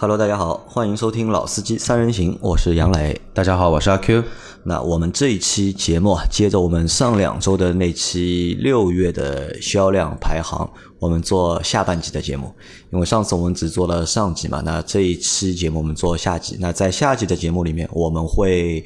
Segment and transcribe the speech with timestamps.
[0.00, 3.20] Hello，大家好，欢迎收听老司机三人行，我是杨磊。
[3.34, 4.22] 大家好，我是阿 Q。
[4.62, 12.54] 那我们这一期节目啊，接着我们上两周的那期六月的销量排行，我们做下半集的节目。
[12.92, 16.56] 因为上次我们只做了上集嘛，那这一期节目我们做下集。
[16.60, 18.84] 那在下集的节目里面，我们会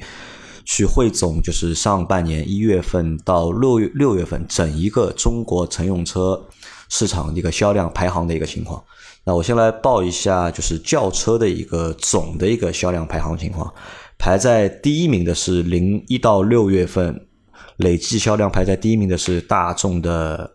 [0.65, 6.43] 去汇总，就是上半年一月份到六月六月份整一个中国乘用车
[6.89, 8.83] 市场一个销量排行的一个情况。
[9.25, 13.73] 那我先来报一下，就是轿车的一个总的一个销量排行情况。
[14.17, 17.25] 排在第一名的是零一到六月份
[17.77, 20.51] 累计销量排在第一名的是大众的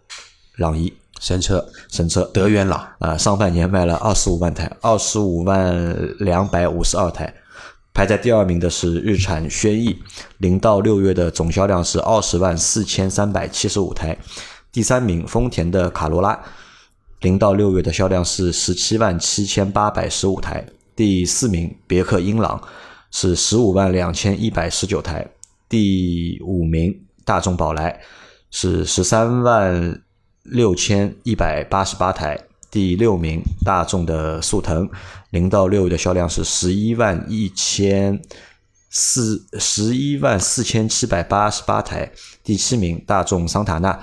[0.56, 7.34] 朗逸神车，神车德元朗啊，上半年卖了二十五万台，二十五万两百五十二台。
[7.94, 9.98] 排在第二名的是日产轩逸，
[10.36, 14.16] 零到六月的总销量是二十万四千三百七十五台。
[14.70, 16.38] 第三名丰田的卡罗拉。
[17.20, 20.64] 零到六月的销量是十七万七千八百十五台，
[20.94, 22.62] 第四名别克英朗
[23.10, 25.26] 是十五万两千一百十九台，
[25.68, 28.00] 第五名大众宝来
[28.52, 30.00] 是十三万
[30.44, 32.38] 六千一百八十八台，
[32.70, 34.88] 第六名大众的速腾
[35.30, 38.22] 零到六月的销量是十一万一千
[38.90, 42.12] 四十一万四千七百八十八台，
[42.44, 43.98] 第七名大众桑塔纳。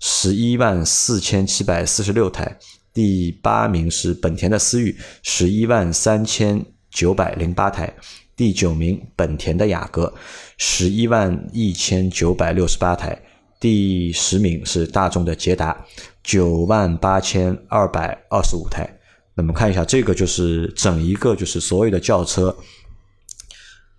[0.00, 2.58] 十一万四千七百四十六台，
[2.94, 7.94] 第八名是本田的思域，十一万三千九百零八台，
[8.34, 10.12] 第九名本田的雅阁，
[10.56, 13.20] 十一万一千九百六十八台，
[13.60, 15.84] 第十名是大众的捷达，
[16.22, 18.88] 九万八千二百二十五台。
[19.34, 22.56] 那么看一下，这个就是整一个就是所有的轿车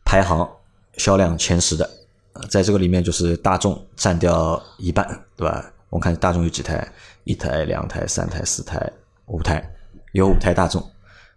[0.03, 0.49] 排行
[0.97, 1.88] 销量前十的，
[2.49, 5.70] 在这个里面就是大众占掉一半，对吧？
[5.92, 6.88] 我看大众有几台，
[7.25, 8.92] 一台、两台、三台、四台、
[9.25, 9.61] 五台，
[10.14, 10.81] 有五台大众，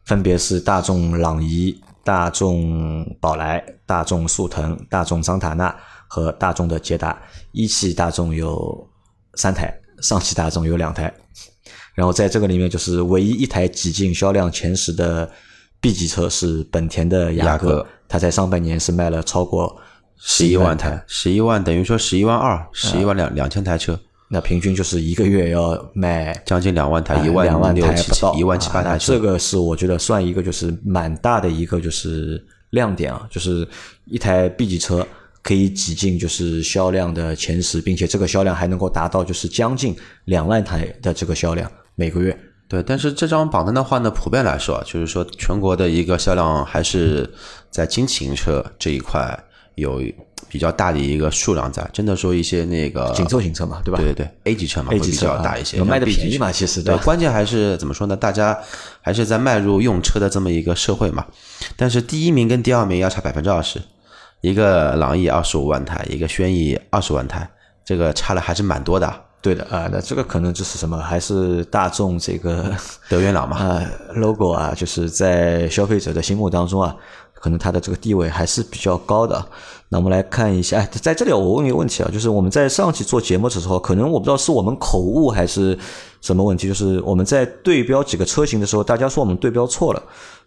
[0.05, 7.21] 分别是大众朗逸、大众宝来、大众速腾、大众桑塔纳和大众的捷达。
[7.51, 8.89] 一汽大众有
[9.35, 11.13] 三台，上汽大众有两台。
[11.97, 15.29] 然后在这个里面，就是唯一一台挤进销量前十的
[15.81, 19.77] B 级车是本田的雅阁，它在上半年是卖了超过
[20.17, 23.99] 十一万台，十一万等于说十一万二，十一万两两千台车。
[24.29, 28.97] 那平均就是一个月要卖将近两万台，一万两万台不到，一万七八台。
[28.99, 33.69] 这个是我觉得算一个就是蛮大的一个就是亮点啊，就是
[34.07, 35.07] 一台 B 级车
[35.43, 42.37] 可以挤进就是销量的前十，并且这个销量还能够达到就是将近两万台的这个销量每个月。
[42.67, 47.31] 对，但是这张榜单的话呢，普遍来说，就是说全国的一个销量还是
[47.71, 49.39] 在轻型车这一块
[49.75, 50.03] 有。
[50.55, 53.99] 比较大的一个数量在，真的说一些那个紧凑型车嘛，对吧？
[53.99, 56.97] 对对对，A 级车嘛，会比较大一些，卖的便宜嘛，其实对。
[56.99, 58.17] 关键还是怎么说呢？
[58.17, 58.57] 大家
[59.03, 61.27] 还是在迈入用车的这么一个社会嘛。
[61.75, 63.83] 但是第一名跟第二名要差百分之二十，
[64.43, 67.51] 一个朗逸二十五万台，一个轩逸二十万台，
[67.85, 69.13] 这个差了还是蛮多的。
[69.43, 70.97] 对的啊，那这个可能就是什么？
[70.97, 72.73] 还是大众这个
[73.11, 73.59] 德元朗嘛？
[73.61, 73.85] 啊
[74.15, 76.95] ，logo 啊，就是在消费者的心目当中啊。
[77.45, 79.47] 可能它的这个地位还是比较高的。
[79.91, 85.79] 那我们来看一下，哎，在这里我问一个问题啊，就是我们在上期做节目的时候，可能我不知道是我们口误还是
[86.23, 90.03] 什么问题，就是我们在对标几个车型的时候，大家说我们对标错了，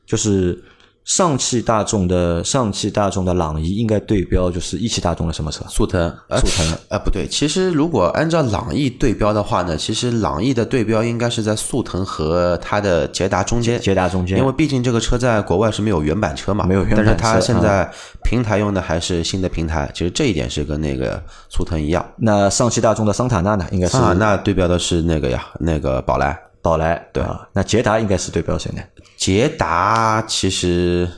[0.07, 0.59] 就是。
[1.07, 5.63] 上汽大众的上汽大众的朗逸应该对标就是一汽大众的什么车？
[5.69, 6.77] 速腾，速腾。
[6.91, 13.79] 呃，不对，其实如果按照朗逸对标的话呢，其实朗逸的对标应该是在速腾和它的捷达中间。
[13.79, 17.05] 捷达中间，因为毕竟这个车在国外是没有原版车嘛，没有原版车。
[17.05, 17.89] 但是它现在
[18.21, 22.05] 平台用的还是新的平台，其实这一点是跟那个速腾一样。
[22.17, 23.65] 那上汽大众的桑塔纳呢？
[23.71, 26.37] 应该是啊，那对标的是那个呀，那个宝来。
[26.67, 27.47] 宝来，对啊。
[27.53, 28.81] 那捷达应该是对标谁呢？
[29.15, 31.09] 捷达其实，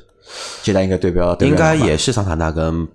[0.62, 2.88] 捷达应该对标，应该也是桑塔纳跟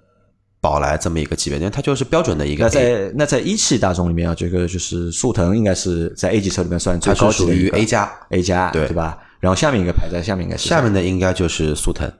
[0.61, 2.63] 宝来这么一个级别，因为它就是标准的一个。
[2.63, 9.19] 那在那在一汽大众里面啊，这个就是速腾应该是在 A 级车里面算最高级的，属于 A 加 A 加，对对吧？
[9.41, 12.11] 然后下面一个排在下面应该是下面的应该就是速腾，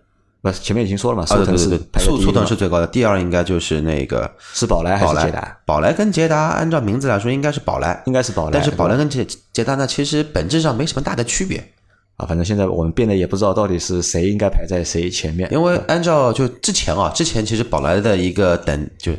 [0.45, 5.57] 不前面已经说了嘛，速腾是速速腾是最高的，第二应该就是那个是宝来还是捷达？
[5.65, 11.57] 宝来跟捷达按照名字来说应该是宝来，应该是宝来，但是宝来跟捷捷达呢，其实本质上没什么大的区别。
[12.17, 19.13] 啊，反正现在我们变得也不知道到底是谁应该排在谁前面，因为按照就之前啊，之前其实宝来的一个等就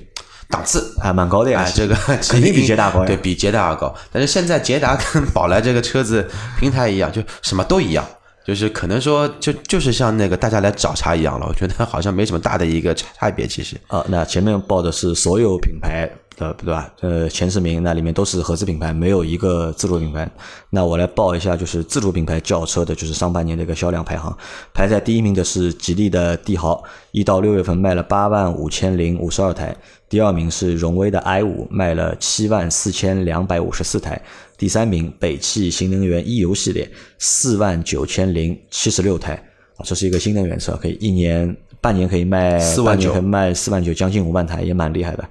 [0.48, 1.96] 档次还蛮高的呀，这个
[2.30, 3.94] 肯定比捷达高，对比捷达要高。
[4.14, 6.26] 但是现在捷达跟 宝来这个车子
[6.60, 8.06] 平台一样，就什么都一样，
[8.46, 13.76] 就是可能说就就是像那个大家来找茬一样了，我觉得好像没什么大的一个差别，其实。
[13.88, 16.10] 啊，那前面报的是所有品牌。
[16.38, 16.92] 呃，对吧？
[17.00, 20.30] 呃，前十名那里面都是合资品牌，没有一个自主品牌。
[20.70, 24.38] 那我来报一下，就是自主品牌轿车的，就是上半年的一个销量排行。
[24.74, 29.74] 排在第一名的是吉利的帝豪，一到六月份卖了八万五千零五十二台。
[30.10, 34.22] 第二名是荣威的 i 五，卖了七万四千两百五十四台。
[34.58, 39.34] 第三名北汽新能源 e 油系列，四万九千零七十六台。
[39.78, 45.30] 啊，这是一个新能源车，可以一年半年可以卖四万九，卖四万九，将近五万台，也蛮厉害的。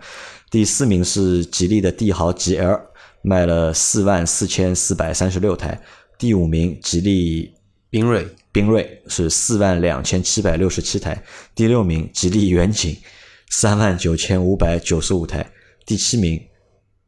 [0.50, 2.78] 第四名是吉利的帝豪 GL，
[3.22, 5.80] 卖了四万四千四百三十六台。
[6.18, 7.54] 第五名吉利
[7.90, 11.20] 缤瑞，缤瑞是四万两千七百六十七台。
[11.54, 12.94] 第六名吉利远景，
[13.48, 15.50] 三万九千五百九十五台。
[15.86, 16.38] 第七名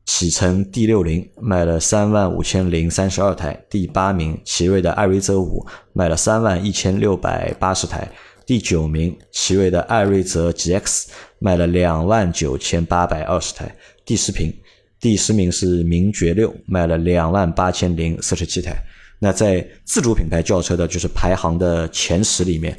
[0.06, 3.61] 启辰 D 六零卖了三万五千零三十二台。
[3.69, 8.08] 第八名奇瑞的艾瑞泽五卖了三万一千六百八十台。
[8.47, 11.06] 第九名，奇瑞的艾瑞泽 GX
[11.41, 13.75] 卖了两万九千八百二十台。
[14.05, 14.56] 第十名，
[15.00, 18.76] 第十名是名爵六，卖了两万八千零四十七台。
[19.19, 22.79] 那在自主品牌轿车的，就是排行的前十里面，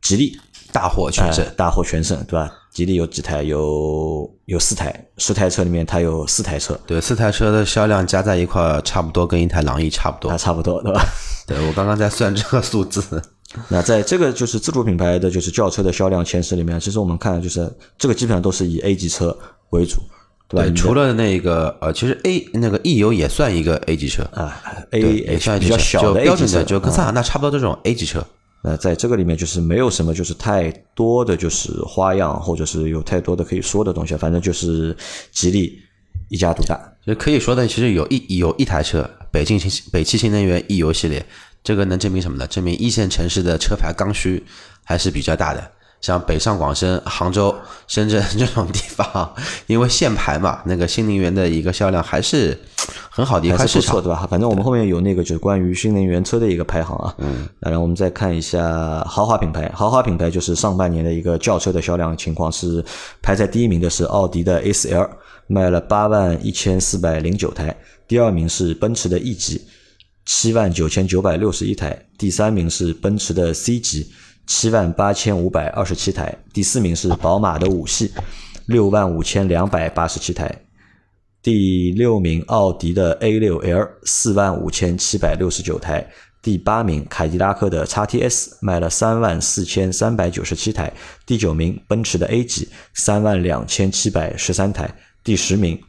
[0.00, 0.32] 吉利
[0.72, 2.52] 大获全胜，大获全胜，对吧？
[2.72, 3.42] 吉利有几台？
[3.42, 6.78] 有有四台，十台车里面它有四台车。
[6.86, 10.36] 对，四台车的销量加在一块，差不多跟一台朗逸差不多。
[10.38, 11.02] 差不多，对吧？
[11.46, 13.02] 对我刚刚在算这个数字。
[13.66, 17.68] 那在这个就是自主品牌的就是轿车的销量前十里面，其实我们看就是
[17.98, 19.36] 这个基本上都是以 A 级车
[19.70, 20.00] 为主，
[20.48, 20.72] 对吧？
[20.76, 24.56] 除了那个呃，其实 A 那个 E 油也算一个 A 级车啊
[24.92, 28.24] ，A 也算比较小的标准的，就跟桑塔纳差不多这种 A 级车。
[28.62, 34.96] 那在这个里面就是没有什么就是太多的就是花样，或者是有太多的可以说的东西，反正就是
[35.32, 35.80] 吉利
[36.28, 36.78] 一家独大。
[37.06, 41.24] 就可以说的，其实有一有一台车，北京新北汽新能源 E 游系列。
[41.62, 42.46] 这个能证明什么呢？
[42.46, 44.42] 证明一线城市的车牌刚需
[44.82, 45.70] 还是比较大的。
[46.00, 47.54] 像北上广深、杭州、
[47.86, 49.34] 深圳 这种地方，
[49.66, 52.58] 因为限牌嘛，那个新能源的一个销量还是
[53.10, 54.26] 很好的一块市场，对吧？
[54.30, 57.14] 反正我们后面有那个就是关于新能源车的一个排行啊。
[57.18, 57.48] 嗯。
[57.58, 62.84] 然后我们再看一下豪华品牌，豪华品牌就是上半年的一个轿车的销量情况是
[63.20, 65.10] 排在第一名的是奥迪的 A 4 L，
[65.46, 67.76] 卖了八万一千四百零九台。
[68.08, 69.60] 第二名是奔驰的 E 级。
[70.26, 74.12] 七万九千九百六十一台，第三名是奔驰的 C 级，
[74.50, 78.10] 七万八千五百二十七台，第四名是宝马的五系，
[78.66, 80.52] 六万五千两百八十七台，
[81.40, 86.04] 第六名奥迪的 A 六 L，四万五千七百六十九台，
[86.42, 90.92] 第八名凯迪拉克的 x T S，卖了三万四千三百九十七台，
[91.24, 94.92] 第九名奔驰的 A 级，三万两千七百十三台，
[95.22, 95.80] 第十名。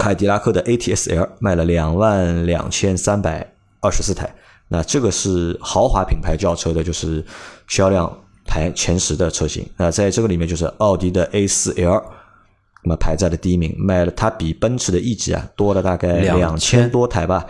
[0.00, 4.34] 凯迪拉克的 ATS-L 卖了两万两千三百二十四台，
[4.68, 7.24] 那这个是豪华品牌轿车的，就是
[7.68, 8.10] 销量
[8.46, 9.68] 排前十的车型。
[9.76, 12.02] 那在这个里面，就是奥迪的 A4L，
[12.84, 17.46] 那么排在了第一名，卖了它比奔驰的 E 级啊多了大概两千多台吧，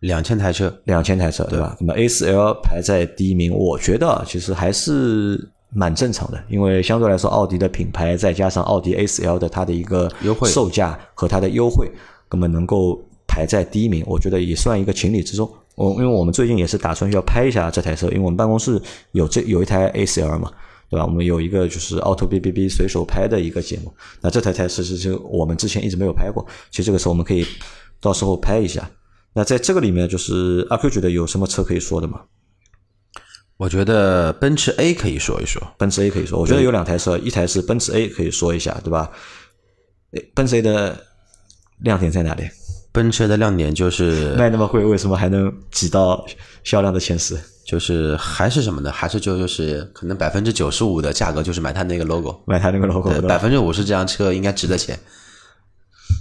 [0.00, 1.76] 两千台车，两千台车，对吧？
[1.80, 5.50] 那么 A4L 排在第一名，我觉得其实还是。
[5.76, 11.90] 蛮正常的，因为相对来说，奥迪的品牌再加上奥迪 A4L 的它的一个优惠售价和它的优惠，
[12.30, 12.96] 那么能够
[13.26, 15.52] 排在第一名，我觉得也算一个情理之中。
[15.74, 18.80] 我因为我们最近也是打算要拍一下这台车，因为我们办公室
[19.12, 20.52] 有这有一台 A4L 嘛，
[20.88, 21.04] 对吧？
[21.04, 27.46] 我们有一个就是 Auto B B B 随手拍的一个节目，那这台车其实是我们之前一直没有拍过，其实这个时候我们可以
[28.00, 28.88] 到时候拍一下。
[29.32, 32.20] 那在这个里面，就是阿 Q 觉得有什么车可以说的吗？
[33.56, 39.10] 我觉得奔驰 A 可以说一说，奔驰 A 可以说，我觉得有两台车，一台是奔驰 A 可以说一下，对吧？
[40.34, 41.04] 奔驰 A 的
[41.78, 42.44] 亮点在哪里？
[42.94, 46.24] 奔驰的亮点就是卖那么贵，为什么还能挤到
[46.62, 47.36] 销量的前十？
[47.66, 48.92] 就是还是什么呢？
[48.92, 54.98] 还是就就是可能百分之九十五的价格就是买它那个 logo，买它那个 logo，百分之五十这辆车应该值得钱。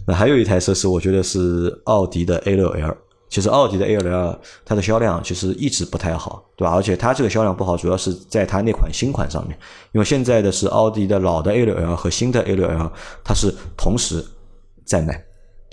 [0.07, 2.97] 那还有一台车是我觉得是奥迪的 A 六 L。
[3.29, 6.75] 其实奥迪的 A6L 它的销量其实一直不太好，对吧？
[6.75, 9.57] 而且它这个销量不好，主要是在它那款新款上面。
[9.91, 12.91] 因为现在的是奥迪的老的 A6L 和新的 A6L，
[13.23, 14.23] 它是同时
[14.85, 15.19] 在卖，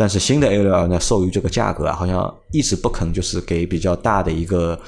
[0.00, 4.80] 但是新的 A 六 L 呢，受于这个价格啊，好像一直不肯就是给比较大的一个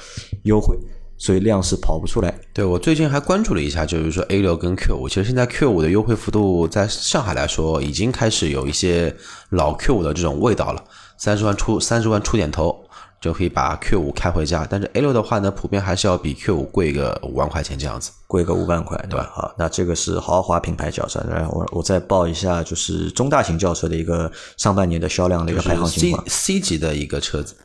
[0.45, 0.75] 优惠，
[1.19, 2.33] 所以量是跑不出来。
[2.51, 9.15] 对我最近还关注了一下，就是说 A 六跟 Q 五其实现在 Q 五的优惠幅度在上海来说，已经开始有一些
[9.51, 10.83] 老 Q 五的这种味道了。
[11.19, 12.82] 三十万出三十万出点头
[13.23, 19.31] 就可以把 Q 五开回家，但是 A 六的话呢，普遍还是要比 Q 五贵个五万块钱这样子，贵个五万块，对吧？
[19.33, 26.21] 好，那这个是豪华品牌轿车，然后我我再报一下，就是中大型轿车的一个上半年的销量的一个排行情况。
[26.27, 27.55] C C 级的一个车子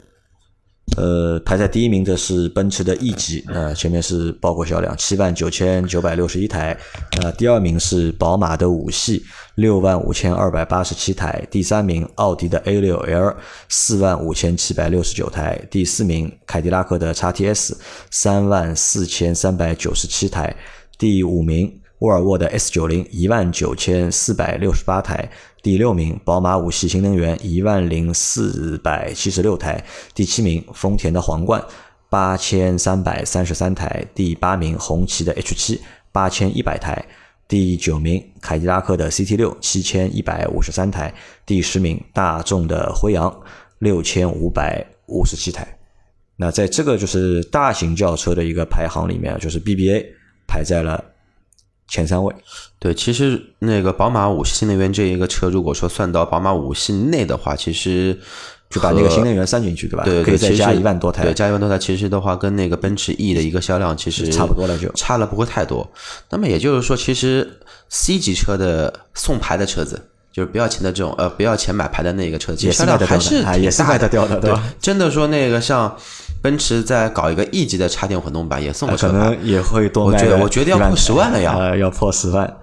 [0.96, 6.76] 呃，排在第一名的是奔驰的 E 级，呃，前面是包括销量七万九千九百六十一台，
[7.22, 9.22] 呃，第二名是宝马的五系
[9.56, 13.36] 六万五千二百八十七台，第三名奥迪的 A 六 L
[13.68, 17.78] 四万五千七百六十九台，第四名凯迪拉克的 x T S
[18.10, 20.56] 三万四千三百九十七台，
[20.98, 25.28] 第五名沃尔沃的 S 九零一万九千四百六十八台。
[25.62, 29.82] 第六名，宝马五系新能源一万零四百七十六台；
[30.14, 31.62] 第七名，丰田的皇冠
[32.08, 35.80] 八千三百三十三台；第八名，红旗的 H 七
[36.12, 36.94] 八千一百台；
[37.48, 41.12] 第九名，凯迪拉克的 CT 六七千一百五十三台；
[41.44, 43.42] 第十名，大众的辉昂
[43.80, 45.66] 六千五百五十七台。
[46.36, 50.06] 那在这个就是大型轿车的一个排行里面，就是 BBA
[50.46, 51.04] 排在了。
[51.88, 52.34] 前三位，
[52.78, 58.16] 对，其实那个宝马五系新能源这一个车，如果说算到宝马五系内的话，其实
[58.68, 60.04] 就把那个新能源算进去，对吧？
[60.04, 65.90] 对，可以再加一万多台，对，加一万多台，其实的话跟那个奔驰 E 的一个销量其实差不多了，就差了不会太多。
[66.28, 69.98] 那么也就是说，其实 C 级车的送牌的车子，
[70.30, 74.62] 就是不要钱的这种，呃，不要钱买牌的那个车子，销量还是也是卖得掉的，对吧？
[74.78, 75.96] 真的说那个像。
[76.40, 80.16] 奔驰在搞一个 E 级的插电混动版，也送个可能也会多卖。
[80.16, 82.56] 我觉得，我觉得要破十万了呀，要破十万。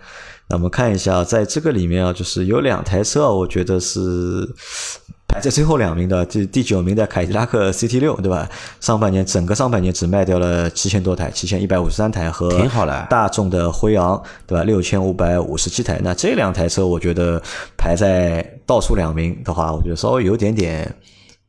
[0.47, 4.47] 那我们看一下，在这个里面啊，就是有两台车，我觉得是
[5.27, 8.47] 排在最后两名的，第第九名的凯迪拉克 CT 六，对吧？
[8.79, 13.07] 上半年整个上半年只卖掉了七千多台，七千一百五十三台和挺好的。
[13.09, 14.63] 大众的辉昂，对吧？
[14.63, 15.99] 六千五百五十七台。
[16.03, 17.41] 那这两台车，我觉得
[17.75, 20.95] 排在倒数两名的话，我觉得稍微有点点。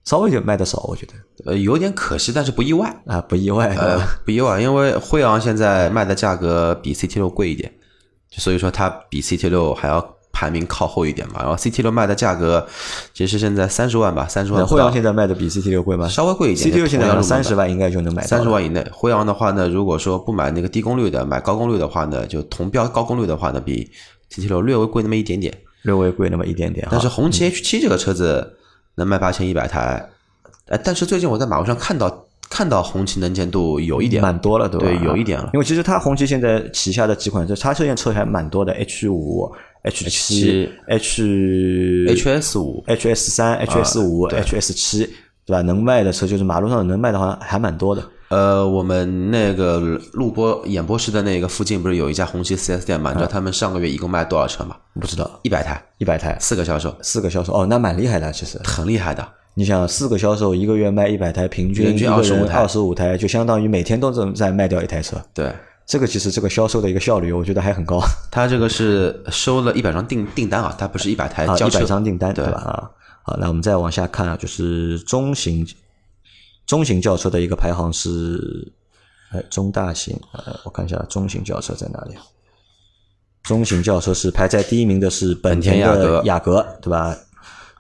[0.06, 1.14] 稍微就卖的少，我觉得，
[1.50, 7.70] 呃，有点可惜，但是不意外啊，不意外，呃，不意外，因为辉昂现在卖的价格比 CT 六贵一点，
[8.30, 11.40] 所以说它比 CT 六还要排名靠后一点嘛。
[11.40, 12.64] 然后 CT 六卖的价格
[13.12, 14.64] 其实现在三十万吧，三十万。
[14.64, 16.06] 辉昂现在卖的比 CT 六贵吗？
[16.06, 16.70] 稍微贵一点。
[16.70, 18.22] CT 六现在三十万应该就能买。
[18.22, 23.90] 三十万以内，辉昂的话呢，如果说不买那个低功率的，买高功率的话呢，就同标高功率的话呢，比
[24.32, 26.86] CT 六略微贵那么一点点，略微贵那么一点点。
[26.92, 28.52] 但是红旗 H 七这个车子。
[28.96, 30.08] 能卖八千一百台，
[30.68, 34.86] 哎，但是最近我在马路上看到看到红旗能见度有一点蛮多了，对吧？
[34.86, 35.50] 对，有一点了。
[35.54, 44.98] 因为其实它红旗现在旗下的几款，车叉车线车还蛮多的，H 五、H 七、H HS 五、HS 三、HS 五、HS 七，
[45.44, 45.62] 对吧？
[45.62, 48.02] 能卖的车就是马路上能卖的好像还蛮多的。
[48.28, 49.78] 呃，我们那个
[50.12, 53.11] 录播演播室的那个附近不是有一家红旗四 S 店嘛？
[53.11, 54.76] 你知道他们上个月一共卖多少车吗？
[55.00, 59.26] 不知道，一百台，一百台，四个销售，四个销售，哦，那蛮厉害的，其实很厉害的。
[59.54, 65.16] 你想，四个销售一个月卖一百台，平均二十五台，二十五台，就相当于每天都在在卖掉一台车。
[65.33, 65.50] 对，
[65.87, 68.00] 这个其实这个销售的一个效率，我觉得还很高。
[68.30, 72.52] 他这个是收了一百张订订单啊，他不是一百台交一百张订单，对吧？
[72.59, 72.90] 啊，
[73.23, 75.66] 好，那我们再往下看啊，就是中型
[76.66, 78.73] 中型轿车的一个排行是。
[79.32, 82.14] 哎，中大型，呃，我看一下中型轿车在哪里？
[83.42, 87.12] 中型轿车是排在第一名的是本田的雅阁，对吧？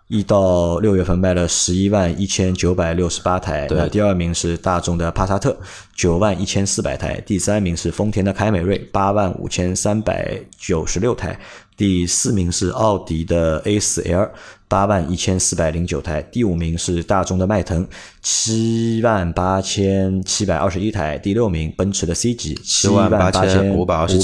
[0.08, 3.68] 一到六月份卖了十一万一千九百六十八台。
[3.68, 3.88] 对。
[3.88, 5.56] 第二名是大众的帕萨特，
[5.94, 7.20] 九万一千四百台。
[7.20, 11.38] 第三名是丰田的凯美瑞，八万五千三百九十六台。
[11.76, 14.30] 第四名是奥迪的 A4L，
[14.66, 16.22] 八万一千四百零九台。
[16.22, 17.86] 第五名是大众的迈腾，
[18.22, 21.18] 七万八千七百二十一台。
[21.18, 24.18] 第六名奔驰的 C 级，七万八千五百二十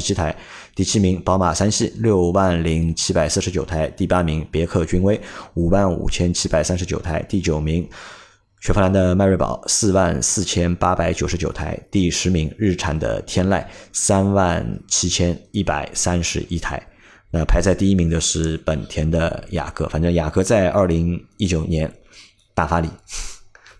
[0.00, 0.36] 七台。
[0.74, 3.88] 第七名宝马三系，六万零七百四十九台。
[3.88, 5.20] 第八名别克君威，
[5.54, 7.20] 五万五千七百三十九台。
[7.28, 7.88] 第九名。
[8.60, 16.78] 雪佛兰的迈锐宝四万四千八百九十九台，第十名日产的天籁三万七千一百三十一台。
[17.30, 21.90] 那排在第一名的是本田的雅阁，反正雅阁在二零一九年
[22.54, 22.88] 大发力，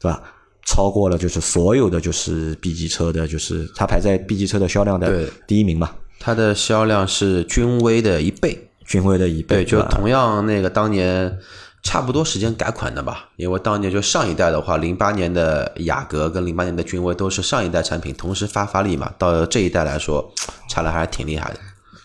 [0.01, 0.23] 对吧？
[0.65, 5.91] 超过了就是所有的就是 B 级车的，就是它排在 B 级车的销量的第一名嘛。
[6.19, 11.39] 它的销量是君威的一倍，君威的一倍，对，就同样那个当年。
[11.83, 20.31] 差不多时间改款的吧，因为当年就上一代的话，零八年的雅阁跟零八年的君威都是上一代产品同时发发力嘛，到这一代来说，
[20.69, 21.59] 差的还是挺厉害的，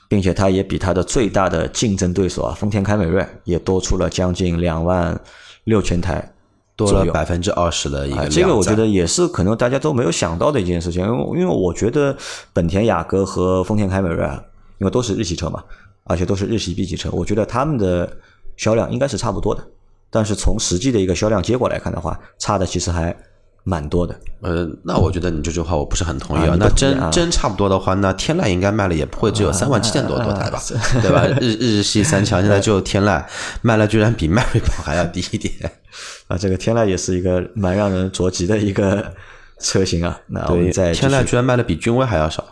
[0.07, 5.19] 并且它也比它的最大的竞争对手啊，丰田凯美瑞也多出了将近两万
[5.65, 6.33] 六千台，
[6.77, 8.29] 多了百分之二十的一个量。
[8.29, 12.15] 这个我觉得也是可能大家都没有想到的一件事情，因为因为我觉得
[12.53, 14.41] 本田雅阁和丰田凯美瑞啊，
[14.77, 15.61] 因为都是日系车嘛，
[16.05, 18.09] 而且都是日系 B 级车，我觉得他们的。
[18.57, 19.63] 销量应该是差不多的，
[20.09, 23.15] 但是从实际的一个销量结果来看的话，差的其实还
[23.63, 24.15] 蛮多的。
[24.41, 26.53] 呃，那我觉得你这句话我不是很同意啊。
[26.53, 30.61] 啊那真真差不多的话，那天籁应该卖了也不会只有三万七千多多台吧，
[31.01, 31.25] 对吧？
[31.41, 33.23] 日日系三强现在只有天籁
[33.61, 35.53] 卖了，居然比迈锐宝还要低一点。
[36.27, 39.11] 啊，这个天籁也是一个蛮让人着急的一个
[39.59, 40.19] 车型啊。
[40.27, 42.43] 那我们再天籁居然卖的比君威还要少。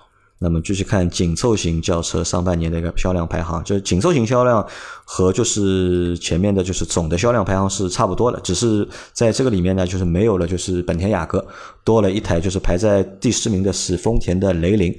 [0.43, 4.67] 那么继续看紧凑型轿车上半年的一个销量排行，就是紧凑型销量
[5.05, 11.43] 和就是前面的就是总的销量排行是差不多的，只是在这个里面呢，就是没有了就是本田雅阁，
[11.85, 14.93] 多了一台就是排在第十名的是丰田的雷凌，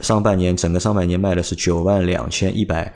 [0.00, 2.90] 上半年整个上半年卖的是九万两千一百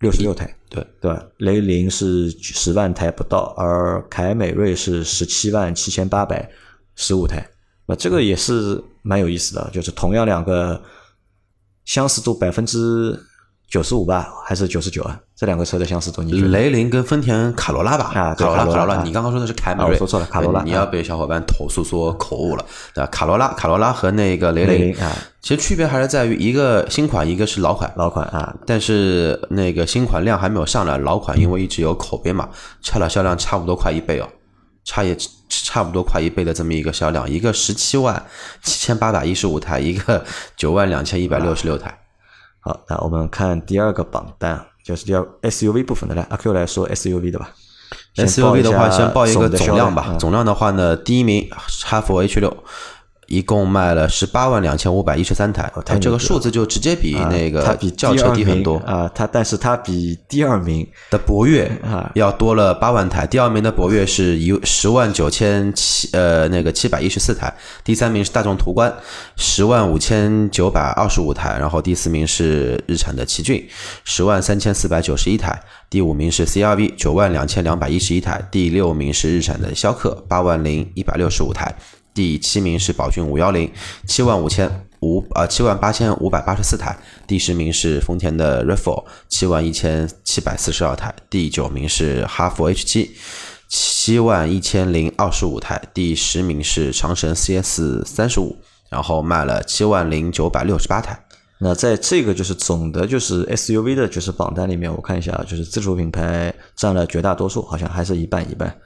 [0.00, 1.24] 六十六台，对对吧？
[1.36, 6.50] 雷凌是十万台不到，而凯美瑞是十七万七千八百
[6.96, 7.48] 十五台，
[7.86, 10.82] 那这个也是蛮有意思的，就是同样两个。
[11.88, 13.18] 相似度百分之
[13.66, 15.18] 九十五吧，还是九十九啊？
[15.34, 16.38] 这两个车的相似度，你？
[16.42, 22.64] 雷凌跟丰田卡罗拉吧，啊卡罗拉，卡罗拉你刚刚说的是凯美瑞，说错了卡罗拉你要被小伙伴投诉说口误了，
[22.94, 23.08] 对吧？
[23.10, 27.90] 卡罗拉，卡罗拉和那个雷凌雷凌啊，其实区别还是在于一个新款，一个是老款。
[27.96, 32.50] 老款啊，但是那个新款量还没有上来，老款因为一直有口碑嘛，
[32.82, 34.28] 差了销量差不多快一倍哦，
[34.88, 35.14] 差也
[35.50, 38.24] 差不多快一倍的这么一个销量，一个十七万
[38.62, 40.24] 七千八百一十五台，一个
[40.56, 41.98] 九万两千一百六十六台。
[42.60, 47.50] 好，那我们看第二个榜单，就是第二 SUV 部分的来，阿 Q 来说 SUV 的吧。
[48.16, 50.06] SUV 的话，先报一个总量吧。
[50.08, 51.46] 嗯总量的话呢，第一名
[51.84, 52.56] 哈弗 H 六。
[53.28, 58.76] 一共卖了十八万两千五百一十三台，哦太牛逼了这个数字就直接比那个它比轿车低很多。
[58.78, 62.10] 啊，它但是它比第二名的博越啊。
[62.14, 67.54] 要多了八万台，第二名的博越是一十万九千七呃那个七百一十四台，
[67.84, 68.90] 第三名是大众途观
[69.36, 73.68] 十万五千九百二十五台，然后第四名是日产的奇骏
[74.04, 81.74] 十万三千四百九十一台，第五名是 CRV 九万两千两百一十一台，第六名是日产的逍客八万零一百六十五台。
[82.18, 83.70] 第七名是宝骏五幺零，
[84.08, 84.68] 七万五千
[85.02, 86.98] 五呃七万八千五百八十四台。
[87.28, 91.14] 第十名是丰田的 RAV4，七万一千七百四十二台。
[91.30, 93.12] 第九名是哈弗 H 七，
[93.68, 95.80] 七万一千零二十五台。
[95.94, 98.56] 第十名是长城 CS 三十五，
[98.90, 101.16] 然后卖了七万零九百六十八台。
[101.60, 108.76] 那在这个就是总的就是 SUV 的就是榜单里面，我看一下，就是自主品牌占了绝大多数，好像还是一半一半。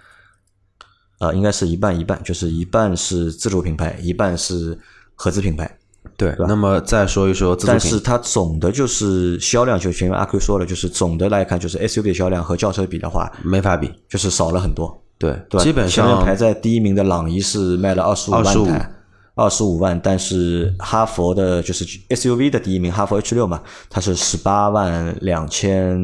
[1.23, 4.76] 啊，应该是一半一半，就是一半是自主品牌，一半是
[5.14, 5.71] 合资品牌。
[6.17, 13.89] 对，那么再说一说自主品但是它总的就是销量，就前面阿 Q 说了，就是总的来看，就是 SUV 的销量和轿车比的话，没法比。
[14.08, 15.00] 就是少了很多。
[15.17, 18.93] 对，对，基本上排在第一名的朗逸是卖了二十五万25台，
[19.37, 25.97] 二十五万，但是哈佛的就是 SUV 的第一名哈佛 H 六嘛，它是十八万两千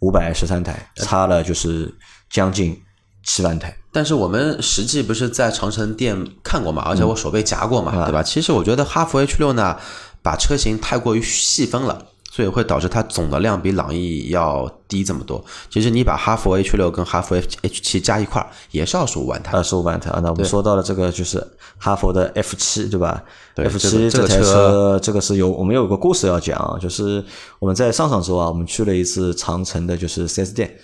[0.00, 1.94] 五百十三台，差了就是
[2.30, 2.74] 将近
[3.22, 3.76] 七万台。
[3.92, 8.22] 但是我们实际不是在长城店看过嘛，而且我手被夹过嘛，对吧？
[8.22, 9.76] 其实我觉得哈弗 H 六呢，
[10.22, 12.06] 把车型太过于细分了。
[12.32, 15.44] 所以会导致它总的量比朗逸要低这么多。
[15.68, 19.56] 其实你把哈弗 H 六跟哈弗 H H 七加一块儿，也是二十五万台。
[19.56, 20.20] 二十五万台啊！
[20.22, 21.44] 那我们说到了这个就是
[21.76, 23.20] 哈弗的 F 七，对吧
[23.52, 27.22] 对？F 这个七这台车车，这个是有我们有个故事要讲啊，就是
[27.58, 30.78] 我们在上上周啊，我们去了一次长城的，就是 4S 店。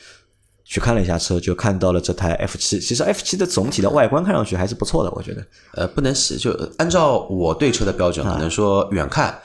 [0.67, 2.81] 去看了一下车，就看到了这台 F 七。
[2.81, 5.43] 其实 F 七的总体的外观看上去还是不错的，我觉得。
[5.75, 9.39] 呃，不能洗，就按照我对车的标准，啊可能说远看。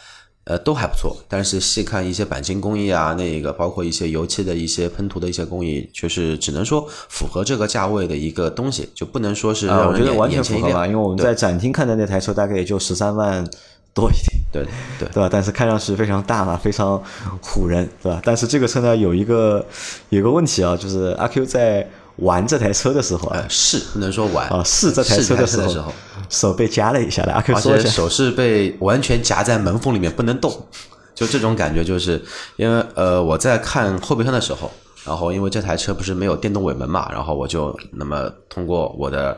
[0.44, 10.44] 呃，都还不错，但是细看一些钣金工艺啊，那个包括一些油漆的一些喷涂的一些工艺，就是只能说符合这个价位的一个东西，就不能说是啊，让人眼我觉得完全。
[10.44, 13.48] 符合吧，因为我们在展厅看的那台车大概也就十三万
[13.94, 14.64] 多一点，对
[14.98, 15.30] 对对吧？
[15.32, 17.02] 但是看上去非常大嘛，非常
[17.42, 18.22] 唬人，对吧？
[18.24, 19.66] 但是这个车呢有一个
[20.10, 25.92] 有一个问题啊，就是阿 Q 在玩这台车的时候啊呃，，是不能说玩啊试这台车的时候，时候，
[26.30, 27.90] 手被夹了一下的，阿 Q 说一下。
[27.90, 30.68] 手是被完全夹在门缝里面不能动，
[31.14, 32.22] 就这种感觉，就是
[32.56, 34.72] 因为呃我在看后备箱的时候，
[35.06, 39.36] 然后因为这台车不是没有电动尾门嘛，然后我就那么通过我的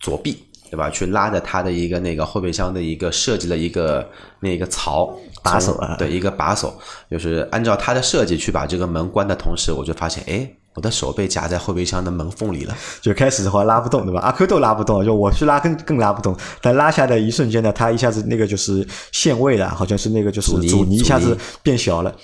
[0.00, 0.47] 左臂。
[0.70, 0.90] 对吧？
[0.90, 4.06] 去拉着它的一个那个后备箱的一个设计的一个
[4.40, 5.10] 那个槽
[5.42, 6.78] 把手啊对，一个把手，
[7.10, 12.76] 就是按照它的设计去把这个门关的同时，我就发现，哎，我的手被夹在后备箱的门缝里了。
[13.00, 14.20] 就开始的话拉不动，对吧？
[14.20, 16.36] 阿 Q 都拉不动，就我去拉更更拉不动。
[16.60, 22.14] 但拉下的一瞬间呢，它一下子那个就是限位了，好像是那个就是阻尼一下子变小了，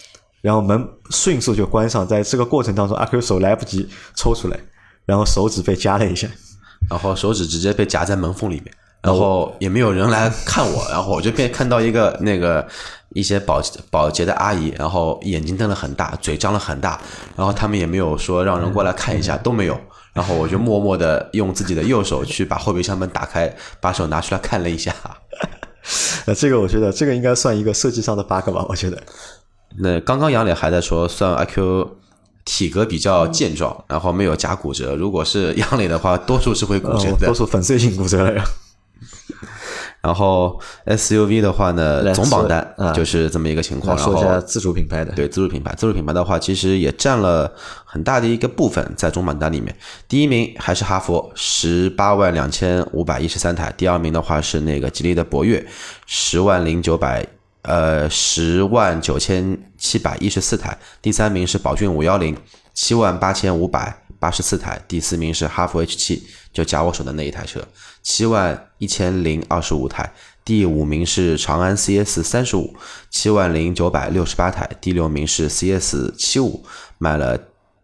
[0.43, 2.07] 然后门迅速就关上。
[2.07, 4.59] 在这个过程当中，阿 Q 手来不及抽出来，
[5.07, 6.29] 然后手指被夹了一下。
[6.89, 12.67] 然后手指直接被夹在门缝里面，然后也没有人来看我， 然后我就变看到一个那个
[13.11, 17.01] 一些保保洁的阿姨，然后眼睛瞪得很大，嘴张得很大，
[17.37, 19.79] 然后他们也没有说让人过来看一下，都没有，
[20.13, 24.95] 然后我就默默的用自己的右手去把后备箱门打开，把手拿出来看了一下。
[26.27, 28.65] 那这个我觉得这个应该算一个设计上的 bug 吧？
[28.69, 29.03] 我觉得。
[29.79, 31.99] 那刚刚杨磊还在说，算阿 Q
[32.45, 34.95] 体格比较健壮，然后没有夹骨折。
[34.95, 38.45] 如果是杨磊的话，多数是会骨折的，多数粉碎性骨折了呀。
[40.03, 43.97] 然后 SUV 的话呢，总榜单就是这么一个情况。
[43.97, 47.51] 说一下自主品牌的，对自主品牌，自主品牌的话，其实也占了
[47.87, 49.75] 很大的一个部分在总榜单里面。
[50.07, 55.67] 第一名还是哈弗，十八万两千五百一十三台；第二名的话是那个吉利的博越，
[56.05, 57.27] 十万零九百
[57.65, 60.73] 呃十万九千七百一十四台；
[61.03, 62.35] 第三名是宝骏五幺零，
[62.73, 66.27] 七万八千五百八十四台；第四名是哈弗 H 七。
[66.55, 67.61] 就夹我手的那一台车，
[68.01, 70.13] 七万一千零二十五台，
[70.45, 72.77] 第五名是长安 CS 三十五，
[73.11, 76.65] 七万零九百六十八台，第六名是 CS 七五，
[76.99, 77.37] 卖了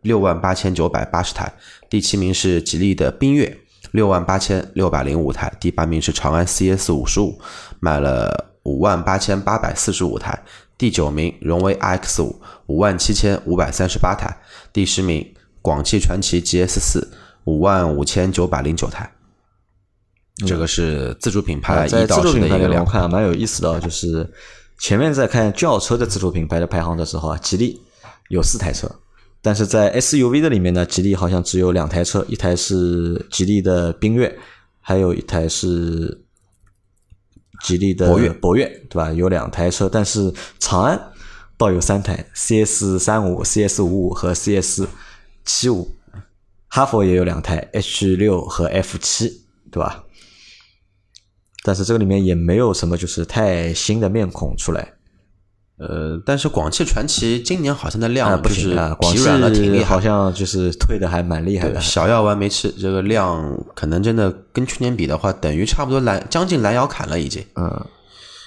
[0.03, 1.53] 六万八千九百八十台，
[1.89, 3.59] 第七名是吉利的缤越，
[3.91, 7.41] 六万八千六百零五台，第八名是长安 CS 五十五，
[7.81, 10.43] 卖了五万八千八百四十五台，
[10.77, 14.35] 第九名荣威 iX 五，五万七千五百三十八台，
[14.73, 17.13] 第十名广汽传祺 GS 四。
[17.45, 19.11] 五万五千九百零九台，
[20.47, 24.31] 这个是自主品牌在自主品牌里面我看蛮有意思的，就是
[24.79, 27.81] 前面在看轿车的自主品牌的排行的时候啊，吉利
[28.29, 28.89] 有四台车，
[29.41, 34.39] 但是在 SUV 的里面呢，吉利好像只有两台车，一台是吉利的缤越，
[34.81, 36.23] 还有一台是
[37.63, 39.13] 吉利的博越，博越对吧？
[39.13, 41.13] 有两台车，但是长安
[41.57, 44.83] 倒有三台，CS 三五、CS 五五和 CS
[45.45, 45.97] 七五。
[46.73, 50.05] 哈佛也有两台 H 六和 F 七，对吧？
[51.65, 54.95] 但是这个里面也没有什么就是太新的面孔出来。
[55.81, 61.81] 呃，但是广汽传祺今年好像的量不行啊，疲软了挺厉害，好像就是退的还蛮厉害的。
[61.81, 67.43] 小药丸没吃，这个量可能真的跟去年比的话，等于差不多拦将近拦腰砍了已经。
[67.57, 67.87] 嗯。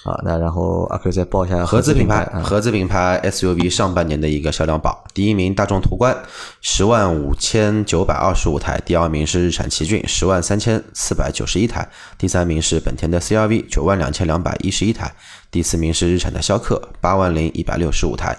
[0.04, 6.14] 好，那然后阿 Q 再报一下合资品牌，合资品牌 SUV 上半年的一个销量榜，第一名大众途观，
[6.60, 11.88] 十万五千九百二十五台；第二名是日产奇骏，十万三千四百九十一台；
[12.18, 15.06] 第三名是本田的 CRV，九万两千两百一十一台；
[15.50, 18.34] 第四名是日产的逍客，八万零一百六十五台；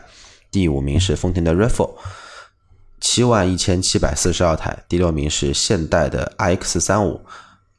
[0.51, 1.89] 第五名是丰田的 RAV4，
[3.01, 7.21] 七万一千七百四十二台；第六名是现代的 iX 三五。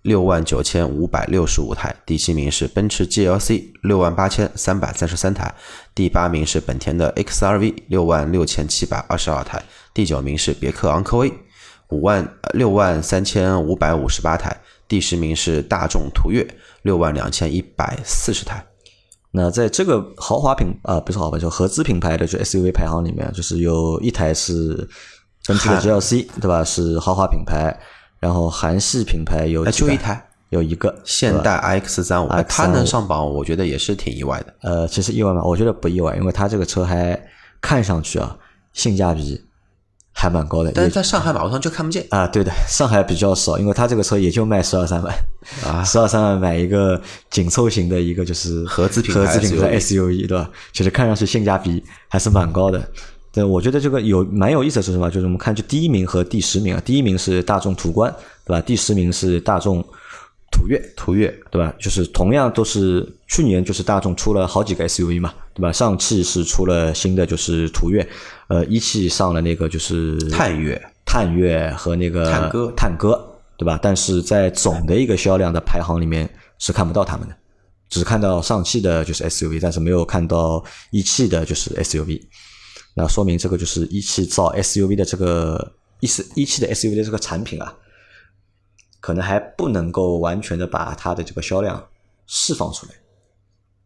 [0.07, 5.53] 六万九千五百六十五台，第七名是奔驰 GLC，六万八千三百三十三台，
[5.97, 9.61] 第八名是本田的 XRV，六万六千七百二十二台，
[9.93, 11.33] 第九名是别克昂科威，
[11.89, 16.47] 五万六万三千五百五十八台，第十名是大众途岳，
[16.83, 18.65] 六万两千一百四十台。
[19.33, 24.89] 那在这个豪华品啊，不是豪华，就合资品牌的就 SUV 排行里面，就是有一台是
[25.49, 26.63] 奔驰的 GLC，对吧？
[26.63, 27.77] 是豪华品牌。
[28.27, 34.53] 然后韩系品牌有就一台，有一个现代 X 三五，它能上榜，我觉得也是挺意外的。
[34.63, 35.45] 呃，其实意外吗？
[35.45, 37.17] 我觉得不意外，因为它这个车还
[37.61, 38.37] 看上去啊，
[38.73, 39.41] 性价比
[40.11, 40.73] 还蛮高的。
[40.75, 42.27] 但是在上海马路上就看不见啊。
[42.27, 45.15] 对的， 上海比较少，因为它这个车也就卖十二三万
[45.65, 50.51] 啊，十二三万买一个紧凑型的一个就是合资品牌 SUV，对吧？
[50.73, 52.83] 其实看上去性价比还是蛮高的。
[53.37, 55.11] 对，我觉得这个有蛮有意思的是什么？
[55.11, 58.11] 就是我们看就第一名和第十名啊，第一名是大众途观，
[58.47, 58.63] 对吧？
[58.63, 59.85] 第十名是大众
[60.51, 61.71] 途岳，途岳，对吧？
[61.79, 65.71] 就是同样都是去年就是大众出了好几个 SUV 嘛，对吧？
[65.71, 68.09] 上汽是出了新的就是途岳，
[68.49, 73.79] 呃，一汽上了那个就是探岳，探岳和那个探歌，探歌，对吧？
[73.83, 76.27] 但是在总的一个销量的排行里面
[76.59, 77.37] 是看不到他们的，
[77.91, 82.23] 只看到上汽的就是 SUV，但是没有看到一汽的就是 SUV。
[82.99, 87.75] 那说明这个就是一汽造 SUV 的这个一是一汽的 SUV 的这个产品啊，
[89.01, 91.87] 可能还不能够完全的把它的这个销量
[92.27, 92.93] 释放出来。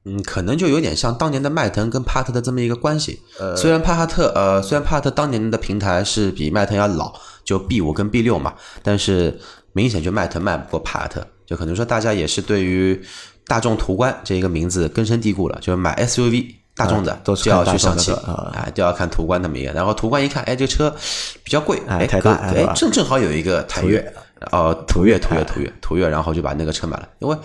[0.04, 3.20] 嗯，可能就有点像当年的迈腾跟帕特的这么一个关系。
[3.40, 9.36] 呃，虽然帕萨特呃，虽然帕萨特当年的平台是比迈腾要老，就 B 五跟 B 六嘛，但是
[9.72, 13.02] 明显就迈腾卖不过帕萨特，就可能说大家也是对于
[13.44, 16.59] 大众途观这一个名字根深蒂固了，就是买 SUV。
[16.80, 20.94] 大众的都就要去上汽啊，哎，都要看途观他们一个，然后途观一看，哎，这车
[21.42, 24.12] 比较贵，哎，太大，哎，正正好有一个途岳，
[24.50, 27.36] 哦，途岳，途岳，途岳，途岳，然后就把那个车买了，因为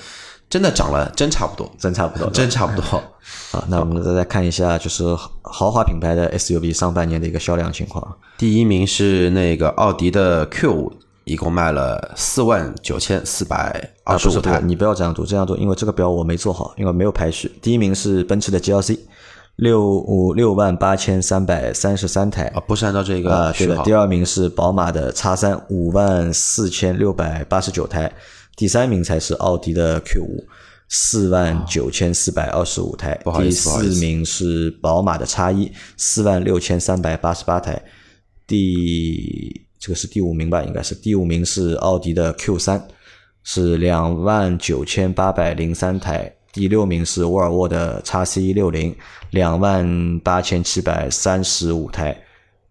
[0.49, 2.97] 真的涨了，真差不多，真差不多，真差不多。
[3.51, 5.03] 啊，那我们再来看一下，就是
[5.41, 8.15] 豪华品牌的 SUV 上半年的一个销量情况。
[8.37, 10.93] 第一名是那个奥迪的 Q 五，
[11.23, 14.61] 一共卖了四万九千四百二十五台。
[14.61, 17.51] 你不要这样读，这样读，因为这个表我没做好，因为没有排序。
[17.61, 18.99] 第一名是奔驰的 GLC。
[19.55, 23.81] 六五六万八千三百三十三台啊，不是按照这个啊，对的。
[23.83, 28.11] 第二名是宝马的 X 三，五万四千六百八十九台。
[28.57, 30.45] 第三名才是奥迪的 Q 五，
[30.89, 33.17] 四万九千四百二十五台。
[33.23, 37.81] 不好意第四名是宝马的 X 一，四万六千三百八十八台。
[38.45, 40.63] 第这个是第五名吧？
[40.63, 42.85] 应该是第五名是奥迪的 Q 三，
[43.43, 46.35] 是两万九千八百零三台。
[46.55, 48.95] 第六名是沃尔沃的 x C 六零，
[49.31, 52.17] 两万八千七百三十五台。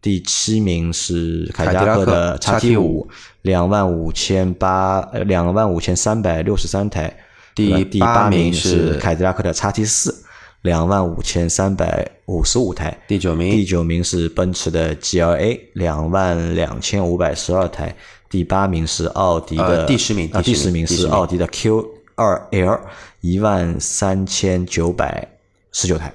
[0.01, 3.09] 第七名是凯迪拉克的凯 x 迪 T 拉克五，
[3.43, 7.15] 两万五千八呃两万五千三百六十三台。
[7.55, 10.25] 第第八八名名是是凯迪拉克的 x T 四，
[10.63, 12.97] 两万五千三百五十五台。
[13.07, 17.95] 第九名第九名是奔驰的 GLA，两万两千五百十二台。
[18.31, 22.81] 第八名是奥迪的，呃第十名啊，第十名是奥迪的 Q 二 L，
[23.25, 25.27] 一万三千九百
[25.73, 26.15] 十九台。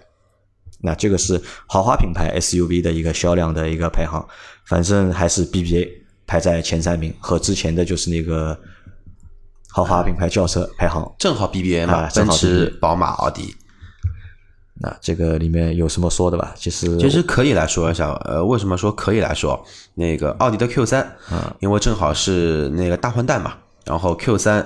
[0.80, 4.24] 那这个是豪华品牌 SUV 的一个销量的一个排行，
[4.66, 5.90] 反正还是 BBA
[6.28, 8.56] 排在前三名，和之前的就是那个
[9.70, 11.12] 豪华品牌轿车排行。
[11.18, 13.56] 正好 BBA 嘛，奔驰、宝马、奥迪。
[14.82, 16.54] 那这个里面有什么说的吧？
[16.56, 19.60] 其实其实可以来说一下，呃，为什么说可以来说？
[19.96, 24.66] 那个奥迪的 Q 三，嗯因为正好是那个大换代嘛，然后 Q 三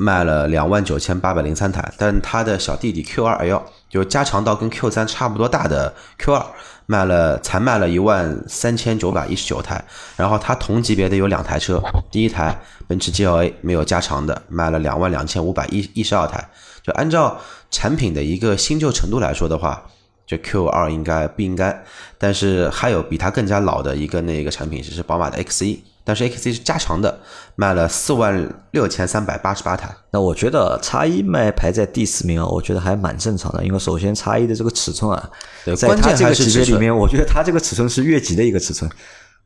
[0.00, 6.46] 卖了两万九千八百零三台，但它的小弟弟 Q 二 L 就加长到跟 Q 三差不多大的 Q 二
[6.86, 9.84] 卖了才卖了一万三千九百一十九台，
[10.16, 11.82] 然后它同级别的有两台车，
[12.12, 12.56] 第一台
[12.86, 16.48] 奔驰 GLA 没有加长的，卖了两万两千五百一一十二台，
[16.82, 17.36] 就按照
[17.70, 19.84] 产品的一个新旧程度来说的话，
[20.28, 21.82] 这 Q 二应该不应该？
[22.18, 27.18] 但是还有比它更加老的一个那个产品，是宝马的 X 一，但是 X 一是加长的，
[27.56, 29.88] 卖了四万六千三百八十八台。
[30.10, 35.30] 那我觉得叉一卖排在第四名啊，我觉得还蛮正常的，因为首先叉一的这个尺寸啊，
[35.64, 38.90] 对关键在它这个还是尺寸级别里面，我觉得它这个尺寸是越级的一个尺寸。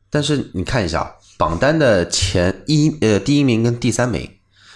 [0.09, 4.29] 但是你看一下榜单的前一呃第一名跟第三名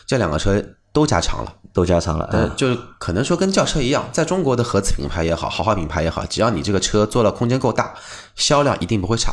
[0.05, 0.63] 这两个车
[0.97, 1.53] 都加长了。
[1.73, 7.93] 都加长了，呃嗯，，就可能说跟轿车一样，在中国的合资品牌也好，豪华品牌也好，只要你这个车做了空间够大，
[8.35, 9.31] 销量一定不会差。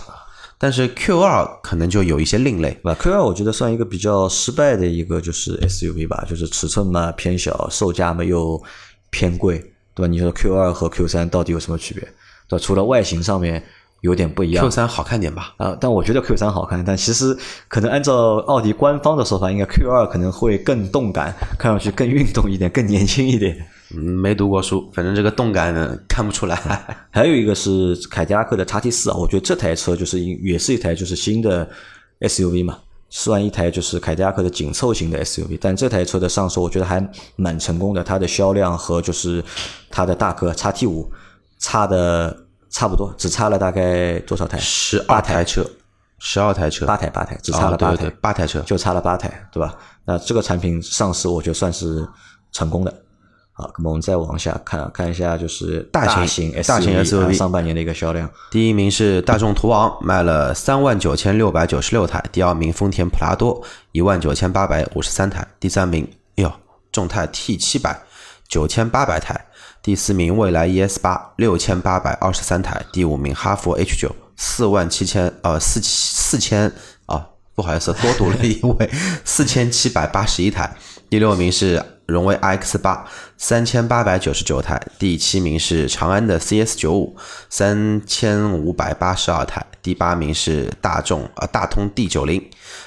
[0.58, 8.62] 但是 Q 二可能就有一些另类，吧？Q 二我觉得算一个比较失败的一个就是 SUV 吧，就是尺寸嘛偏小，售价嘛又
[9.08, 9.58] 偏贵，
[9.94, 10.06] 对吧？
[10.06, 12.02] 你说 Q 二和 Q 三到底有什么区别？
[12.46, 12.62] 对吧？
[12.62, 13.64] 除了外形上面
[14.04, 15.54] 有点不一样 Q 三好看点吧？
[15.56, 17.34] 啊，但我觉得 Q 三好看，但其实
[17.68, 23.56] 可能按照奥迪官方的说法，应该 Q 二可能会更动感，看上去更运动一点，更年轻一点。
[23.96, 26.54] 嗯，没读过书，反正这个动感呢看不出来。
[27.10, 31.66] 还有一个是凯迪拉克的 x T 四啊，我觉得这台车就是一也是一台就是新的
[32.20, 32.76] SUV 嘛，
[33.08, 37.02] 算一台就是凯迪拉克的紧凑型的 SUV，但这台车的上市我觉得还
[37.36, 39.42] 蛮成功的，它的销量和就是
[39.90, 41.10] 它的大哥 x T 五
[41.58, 42.43] 差的
[42.74, 44.58] 差不多，只差了大概多少台？
[44.58, 45.64] 十二台车，
[46.18, 48.58] 十二台车，八台，八台，只差了八台，哦对对对八台车。
[48.62, 49.72] 就差了八台，对吧？
[50.04, 52.04] 那这个产品上市，我觉得算是
[52.50, 52.92] 成功的。
[53.52, 58.28] 好，那么我们再往下看看一下，就是大型型大型 SUV 啊上半年的一个销量。
[58.50, 66.52] 第一名是大众途昂，卖了三万九千六百九十六台；第二名丰田普拉多，一万九千八百五十三台；第三名，哎呦，
[66.90, 67.96] 众泰 T 七百，
[68.48, 69.36] 九千八百台；
[69.84, 76.72] 第四名蔚来 ES 八，六千八百二十三台；第五名哈弗 H 九，四万七千呃四四千
[77.04, 78.90] 啊，不好意思，多读了一位，
[79.26, 80.70] 四千七百八十一台；
[81.10, 87.14] 第六名是荣威 X 八，三千八百九十九台；第七名是长安的 CS 九五，
[87.50, 92.42] 三千五百八十二台；第八名是大众呃大通 D 九零，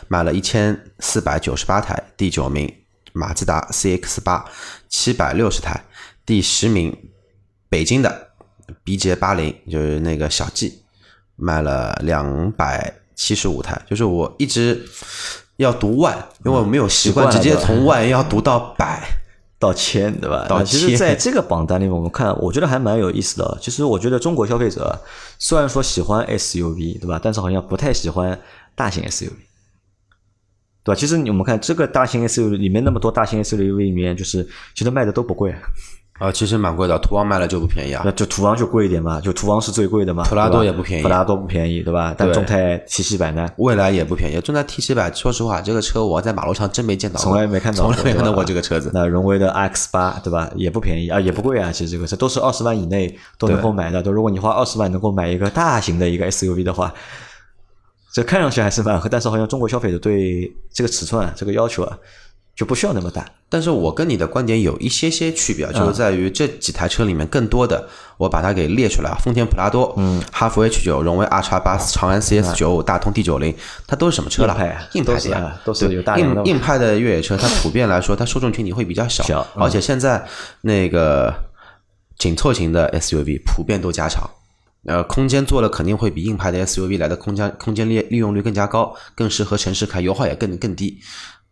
[0.08, 2.74] 卖了一千四百九十八台；第九名
[3.14, 4.44] 马自达 CX 八，
[4.90, 5.76] 七百六十台；
[6.28, 6.96] 第十名
[7.70, 8.30] 北京的
[8.86, 10.84] BJ 八零，就是那个小 G，
[11.36, 13.82] 卖了两百七十五台。
[13.90, 14.88] 就是我一直
[15.56, 19.02] 要读万，因为我没有习惯直接从万要读到百。
[19.60, 20.46] 到千，对吧？
[20.64, 23.58] 其实，在这个榜单里面，我们看，我觉得还蛮有意思的。
[23.60, 24.96] 其实，我觉得中国消费者
[25.40, 27.20] 虽然说喜欢 SUV，对吧？
[27.24, 28.40] 但是好像不太喜欢
[28.76, 29.32] 大型 SUV，
[30.84, 30.96] 对吧？
[30.96, 35.56] 其实我们看这个大型 SUV 里面那么多大型 SUV 里面，就是其实卖的都不贵，
[36.18, 38.12] 啊，其实蛮贵的，途昂卖了就不便宜啊那。
[38.14, 40.24] 就途昂就贵一点嘛，就途昂是最贵的嘛。
[40.24, 42.16] 普拉多也不便宜普拉多不便宜，对吧？
[42.18, 48.90] 但众泰 T 七百呢，蔚来也不便宜，众泰 T 七百，说实话，这个车我在马路上真没见到过，从来没看到过，从来没看到过这个车子。
[48.94, 50.50] 那荣威的 RX 八，对吧？
[50.56, 51.72] 也不便宜啊，也不贵啊。
[51.72, 54.02] 其实这个车都是二十万以内都能够买的。
[54.02, 56.92] 都如果你花二十万能够买一个大型的一个 SUV 的话，
[58.12, 61.96] 这看上去还是蛮合，但是好像中国消费者对这个尺寸啊，这个要求啊，
[62.58, 63.26] 就不需要那么大。
[63.50, 73.56] 但是我跟你的观点有一些些区别，就是在于这几台车里面，更多的我把它给列出来丰田普拉多、嗯，哈弗 H 九、荣威 R 叉八、长安 CS 九五、大通 D 九零，
[73.88, 74.54] 它都是什么车了？
[74.94, 77.38] 硬派的呀，都是有大量硬硬派的越野车。
[77.38, 80.28] 它普遍来说，它受众群体会比较小，而且现在
[80.62, 81.34] 那个
[82.18, 84.30] 紧凑型的 SUV 普遍都加长，
[84.88, 91.00] 呃，空间做了肯定会比硬派的 SUV 来的空间空间利利用率更加高，更适合城市开，油耗也更更低。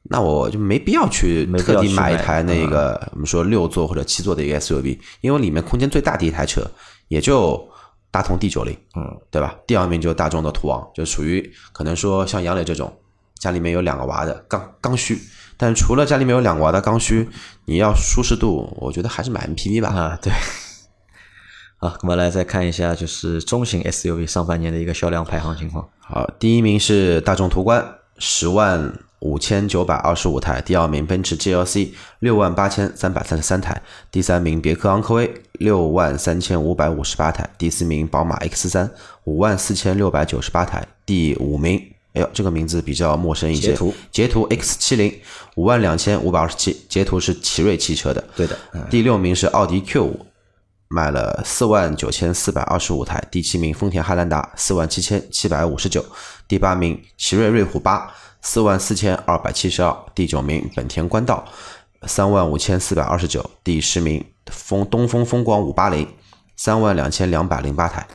[0.07, 6.61] 那我就没必要去特地买一台那个我们说六座或者七座的一个 SUV，因为里面空间最大的一台车
[7.07, 7.67] 也就
[8.11, 9.55] 大通 D 九零，嗯，对吧？
[9.65, 12.95] 第二名就是大众的途昂，就属于可能说像杨磊这种
[13.39, 15.19] 家里面有两个娃的刚刚需，
[15.57, 17.27] 但除了家里面有两个娃的刚需，
[17.65, 19.89] 你要舒适度，我觉得还是买 MPV 吧。
[19.89, 20.31] 啊，对。
[21.77, 25.89] 好，我们来再看一下就是中型 SUV 上半年的一个销量排行情况。
[25.99, 27.83] 好，第一名是大众途观，
[28.19, 28.93] 十万。
[29.19, 38.89] 五千九百二十五台，第二名奔驰 GLC 六万八千三百三十三台，第三名别克昂科威六万三千五百五十八台，第四名宝马 X 三
[39.23, 41.77] 五万四千六百九十八台，第五名，
[42.13, 45.11] 哎呦，这个名字比较陌生一些，捷途捷途 X 七零
[45.55, 48.57] 五万两千五百二十七，捷途是奇瑞汽车的，对的，
[48.91, 50.25] 第六名是奥迪 Q 五，
[50.89, 56.05] 卖了四万九千四百二十五台，第七名丰田汉兰达四万七千七百五十九，
[56.47, 58.13] 第八名奇瑞瑞虎八。
[58.45, 61.43] 四万四千二百七十二，第九名本田冠道，
[62.03, 66.07] 三万五千四百二十九，第十名风东风风光五八零，
[66.55, 68.07] 三万两千两百零八台。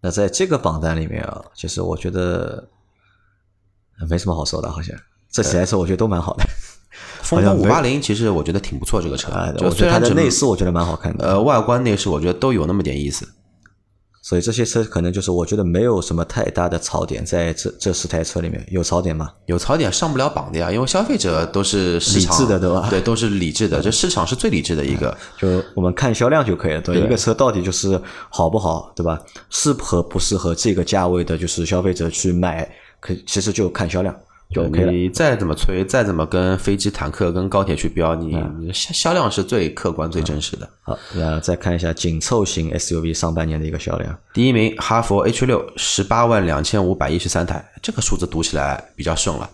[0.00, 2.68] 那在这个榜单里面啊，其实我觉得
[4.08, 4.96] 没什么好说的，好像
[5.28, 6.44] 这几台车我觉得都蛮好的。
[7.22, 13.28] 风光五八零其实我觉得挺不错，这个车，我觉得它的内饰我觉得蛮好看的，呃，外观内饰我觉得都有那么点意思。
[14.24, 19.30] 所以这些车可能就是我觉得没有什么太大的槽点，在这这十台车里面有槽点吗？
[19.44, 22.86] 有槽点上不了榜的呀，因为消费者都是理智的，对吧？
[22.88, 25.14] 对，都是理智的，这市场是最理智的一个。
[25.38, 29.20] 就我们看销量就可以了，对一个车到底就是好不好，对吧？
[29.50, 32.66] 适合不适合这个价位的，就是消费者去买，
[33.00, 34.16] 可其实就看销量。
[34.54, 38.32] 就你再怎么吹，再怎么跟飞机、坦克、跟高铁去标，你
[38.72, 40.68] 销销量是最客观、最真实的。
[40.82, 44.16] 好，那再看一下紧凑型 SUV 上半年的一个销量。
[44.32, 49.50] 第一名哈弗 H 六，十八万两千五百一十三台，这个数字读起来比较顺了。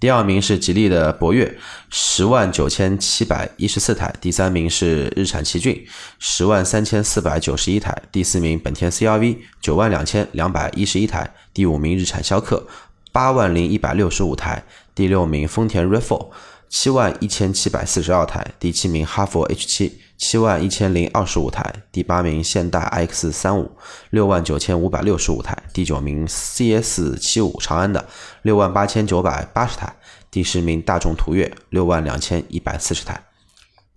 [0.00, 1.56] 第二名是吉利的博越，
[1.88, 4.14] 十万九千七百一十四台。
[4.20, 5.82] 第三名是日产奇骏，
[6.18, 7.96] 十万三千四百九十一台。
[8.12, 11.32] 第四名本田 CRV，九万两千两百一十一台。
[11.54, 12.66] 第五名日产逍客。
[13.14, 16.30] 八万零一百六十五台，第六名丰田 RAV4，
[16.68, 23.70] 七万一千七百四十二台，第七名哈佛 H 七，七万一千零二十五台，第八名现代 iX 三五，
[24.10, 28.04] 六万九千五百六十五台，第九名 CS 七五长安的，
[28.42, 29.94] 六万八千九百八十台，
[30.32, 33.22] 第十名大众途岳，六万两千一百四十台。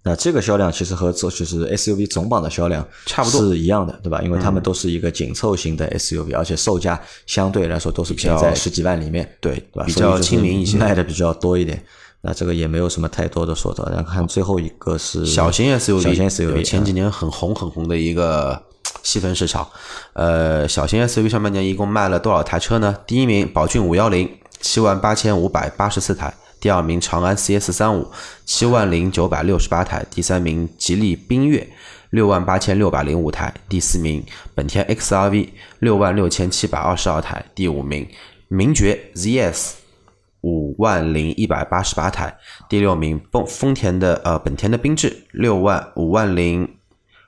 [0.08, 4.22] 那这个销量其实和这就是 SUV 总榜的销量差不多是一样的，对吧？
[4.22, 9.84] 因为它们都是一个紧凑型的 SUV，而且售价相对来说都是偏在十几万里面，对，对吧？
[9.86, 11.84] 比较亲民一些，卖的比较多一点。
[12.22, 13.86] 那这个也没有什么太多的说的。
[13.91, 18.62] 然后看最后一个是小型 SUV，小型 SUV 前几年很红很红的一个
[19.04, 19.67] 细分市场。
[20.13, 22.96] 呃，小型 SUV 上半年一共卖了多少台车呢？
[23.06, 24.30] 第一名宝骏五幺零，
[24.62, 26.34] 七万八千五百八十四台。
[26.60, 28.12] 第二名长安 CS 三五
[28.46, 31.67] 七万零九百六十八台，第三名吉利缤越
[32.10, 34.24] 六万八千六百零五台，第四名
[34.56, 38.08] 本田 XRV 六万六千七百二十二台，第五名
[38.48, 39.74] 名爵 ZS
[40.41, 42.38] 五万零一百八十八台，
[42.70, 46.78] 第六名丰丰田的呃本田的缤智六万五万零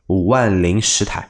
[0.08, 1.30] 五万零十台，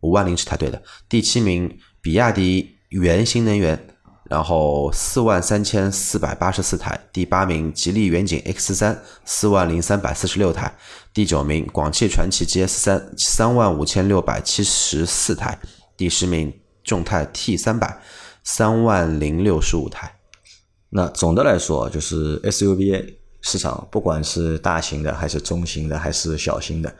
[0.00, 3.86] 五万零十台对的，第七名比亚迪元新能源。
[4.28, 10.74] 然后四万三千四百八十四台，第八名吉利远景 X 三四万零三百四十六台，
[11.14, 15.58] 第九名广汽传祺 GS 三三万五千六百七十四台，
[15.96, 18.00] 第十名众泰 T 三百
[18.42, 20.12] 三万零六十五台。
[20.90, 26.92] 那总的来说，就是 SUV 市场，不管是大型的还是中型的还是小型的，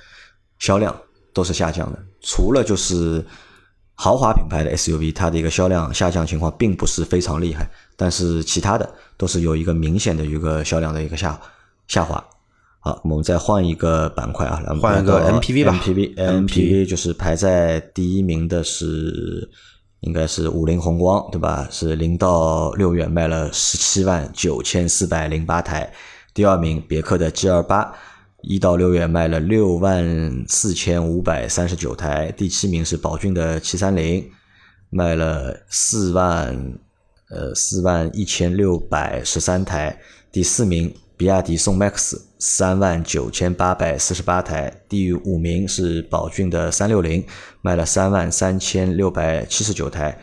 [0.59, 0.97] 销量
[1.33, 3.25] 都是下降的，除了就是。
[3.99, 11.41] 豪华品牌的 SUV，它的一个销量下降情况并不是非常厉害，但是其他的都是有一个明显的一个销量的一个下
[11.89, 12.23] 下滑。
[12.81, 15.81] 好，我们再换一个板块啊，来换一个 MPV 吧。
[15.83, 19.51] MPV，MPV 就是排在第一名的是
[20.01, 21.67] 应该是五菱宏光，对吧？
[21.71, 25.91] 是零到六月卖了十七万九千四百零八台。
[26.35, 27.93] 第二名别克的 G 二八。
[28.49, 34.25] 一到六月卖了六万四千五百三十九台，第七名是宝骏的七三零，
[34.89, 36.79] 卖了四万
[37.29, 39.99] 呃四万一千六百十三台，
[40.31, 47.25] 第四名比亚迪宋 MAX 三万九千八百四十八台，第五名是宝骏的三六零，
[47.63, 50.17] 卖了三万三千六百七十九台，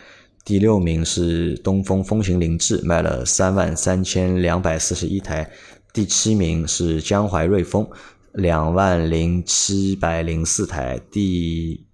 [0.45, 5.51] 第六名是东风风行凌志，卖了三万三千两百四十一台，
[5.91, 7.85] 第七名是江淮瑞风，
[8.33, 11.85] 两万零七百零四台，第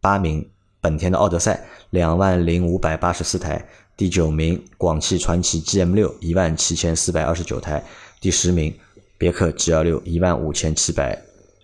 [0.00, 0.44] 八名
[0.80, 3.64] 本田的奥德赛，两万零五百八十四台，
[3.96, 7.82] 第九名广汽传祺 GM 六，一万七千四百二十九台。
[8.20, 8.74] 第十名，
[9.16, 11.16] 别克 G 幺六一万五千七百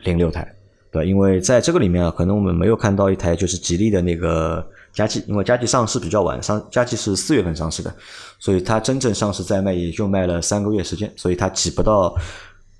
[0.04, 0.54] 零六台，
[0.92, 7.92] 对因为在这个里面啊，可能我们没有看到一台就是吉利的那个嘉际，因为嘉际上市比较晚，上嘉际是四月份上市的，
[8.38, 12.14] 所以它真正上市在卖也就卖了三个月时间，所以它挤不到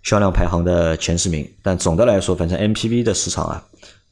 [0.03, 1.49] 销量排行的前十名。
[1.63, 3.65] 但总的来说，反正 MPV 的市场啊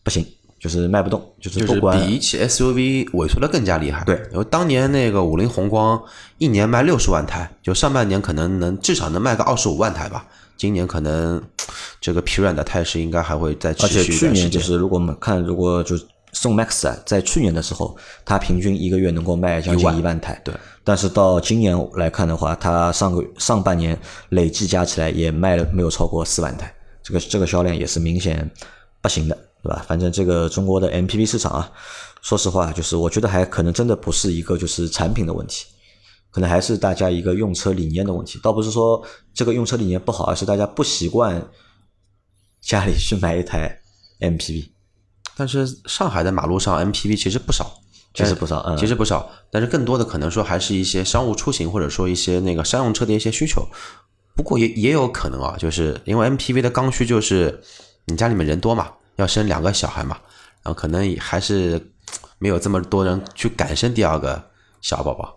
[0.02, 0.26] 不行。
[0.60, 4.02] 就是卖不动，就是就是比起 SUV 萎缩的更加厉害。
[4.04, 6.02] 对，因为当年那个五菱宏光
[6.38, 10.26] 一年卖六十万台，就上半年可能能至少能卖个二十五万台吧。
[10.56, 11.40] 今年可能
[12.00, 15.96] 这个疲软的态势应该还会再持续而且去年就是如果我们看，如果就
[16.40, 20.40] 宋 MAX 啊，在去年的时候，它平均一个月能够卖将近一万台。
[20.44, 26.72] 对，但是到今年来看的话，它上个上半年累计加起来也卖了没有超过四万台，
[27.02, 28.48] 这个这个销量也是明显
[29.02, 29.36] 不行的。
[29.60, 29.84] 对吧？
[29.88, 31.72] 反正这个中国的 MPV 市场啊，
[32.22, 35.66] 说实话，就是我觉得还可能真的不是一个就是产品的问题，
[36.30, 38.38] 可能还是大家一个用车理念的问题。
[38.40, 39.02] 倒不是说
[39.34, 41.44] 这个用车理念不好，而是大家不习惯
[42.60, 43.76] 家里去买一台
[44.20, 44.68] MPV。
[45.38, 47.80] 但是上海的马路上 MPV 其实不少，
[48.12, 49.30] 其实不少，嗯，其实不少。
[49.50, 53.66] 但是更多的可能说还是一些商务出行，或者说一些那个商用车的一些需求。
[54.34, 57.62] 不过也也有可能啊，就是因为 MPV 的刚需就是
[58.06, 58.88] 你家里面人多嘛。
[59.16, 60.16] 要生两个小孩嘛，
[60.62, 61.90] 然后可能还是
[62.38, 64.40] 没有这么多人去敢生第二个
[64.80, 65.36] 小宝宝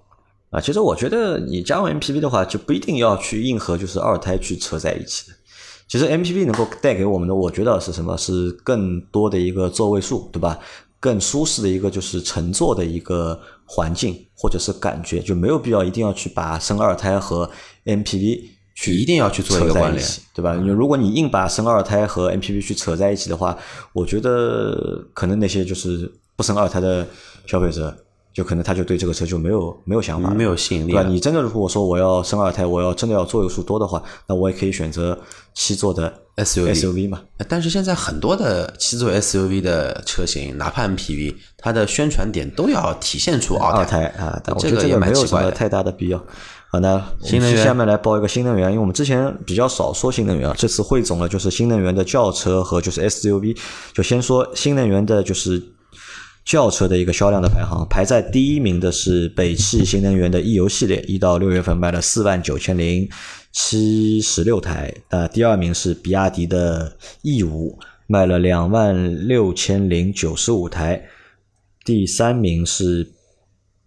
[0.51, 0.61] 啊。
[0.61, 5.35] 其实我觉得你加入 MPV 的话，就不一定要去硬和就是二胎去扯在一起的。
[5.91, 8.15] 其实 MPV 能够带给我们的，我觉得是什么？
[8.15, 10.57] 是更多的一个座位数，对吧？
[11.01, 17.49] 更舒适的一个就是乘坐的一个环境或者是感觉，就没有必要一定要去把生二胎和
[17.83, 18.41] MPV。
[18.73, 20.55] 去一定要去做一个关联，对吧？
[20.55, 23.55] 你如果你硬把生二胎和 MPV 去扯在一起的话，
[23.91, 27.05] 我觉得可能那些就是不生二胎的
[27.45, 27.95] 消费者，
[28.33, 31.09] 就可能他就对这个车就没有没有想法，没有吸引力，对吧？
[31.09, 35.17] 你真的如果说我要生二胎，我要真的要座位数多的话，那我也可以选择
[35.53, 37.21] 七座的 SUV SUV 嘛。
[37.49, 44.05] 但是现在很多的七座 SUV 的车型，哪怕 MPV，它的宣传点都要体现出二胎。
[44.17, 46.23] 啊，但我觉得这个没有什么太大的必要。
[46.69, 47.61] 好，那新能源。
[47.61, 53.57] 下面来报一个新能源，因为我们之前比较少说新能源啊，这次汇总了就是新能源的轿车和就是 SUV，
[53.91, 55.61] 就先说新能源的就是
[56.43, 63.09] 轿车的一个销量的排行，排在第一名的是北汽新能源的 E 游系列，一到六月份卖了四万九千零
[63.51, 67.77] 七十六台，呃，第二名是比亚迪的 E 五，
[68.07, 71.03] 卖了两万六千零九十五台，
[71.85, 73.11] 第三名是。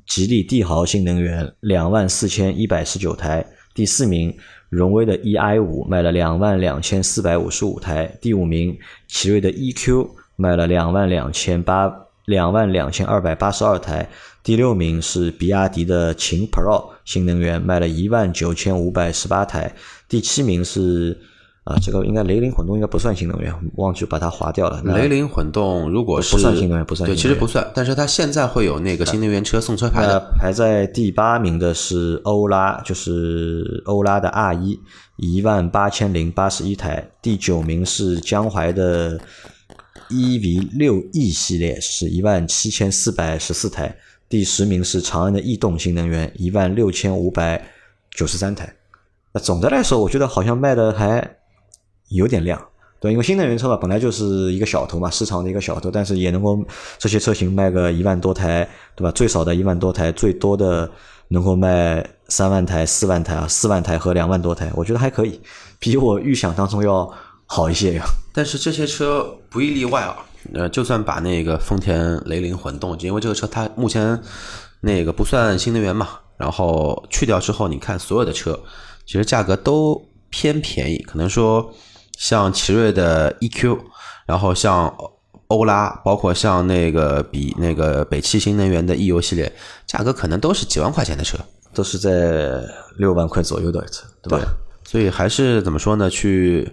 [0.06, 3.42] 吉利帝豪新能源两万四千一百十九台，
[3.74, 4.36] 第四名
[4.68, 8.76] 荣威的 e-i 五卖了两万两千四百五十五台，第五名
[9.08, 11.90] 奇瑞的 e-q 卖了两万两千八
[12.24, 14.08] 两万两千二百八十二台，
[14.42, 19.74] 第六名是比亚迪的秦 Pro 新能源卖了一万九千五百十八台，
[20.08, 21.18] 第七名是。
[21.64, 24.82] 啊，这个应该雷凌混动应该不算新能源，忘记把它划掉了。
[24.82, 27.66] 雷凌混动如果是不算新能源，不算对，其实不算。
[27.74, 30.20] 但是它现在会有那个新能源车送车牌的。
[30.38, 34.78] 排在第八名的是欧拉，就是欧拉的 R 一，
[35.16, 37.02] 一万八千零八十一台。
[37.22, 39.18] 第九名是江淮的
[40.10, 43.96] EV 六 E 系列，是一万七千四百十四台。
[44.28, 47.62] 第十名是长安的逸动新能源，一万六千五百
[48.10, 48.74] 九十三台。
[49.32, 51.38] 那总的来说，我觉得好像卖的还。
[52.10, 52.62] 有点亮，
[53.00, 56.62] 对，因为新能源车嘛，本来就是一个小头嘛，市场的一个小头，但是也能够
[56.98, 59.10] 这些车型卖个一万多台，对吧？
[59.10, 60.88] 最少的一万多台，最多的
[61.28, 65.40] 能够卖三万台、四万台啊，四万台和两万多台，我觉得还可以，
[65.78, 67.10] 比我预想当中要
[67.54, 68.04] 好一些呀。
[68.32, 70.16] 但是这些车不一例外啊，
[70.54, 74.20] 呃，就算把那个丰田雷凌混动，因为这个车它目前
[74.80, 78.58] 那个不算新能源嘛，然后去掉之后，你看所有的车，
[79.06, 81.72] 其实价格都偏便宜，可能说。
[82.16, 83.76] 像奇瑞的 EQ，
[84.24, 84.86] 然后像
[85.48, 89.52] 欧拉，包括像那个比那个北汽新能源的 E-U 系列，
[89.84, 91.36] 价格可能都是几万块钱的车，
[91.74, 92.62] 都是在
[92.98, 94.46] 六万块左右的车，对吧？
[94.84, 96.08] 所以还是怎么说呢？
[96.08, 96.70] 去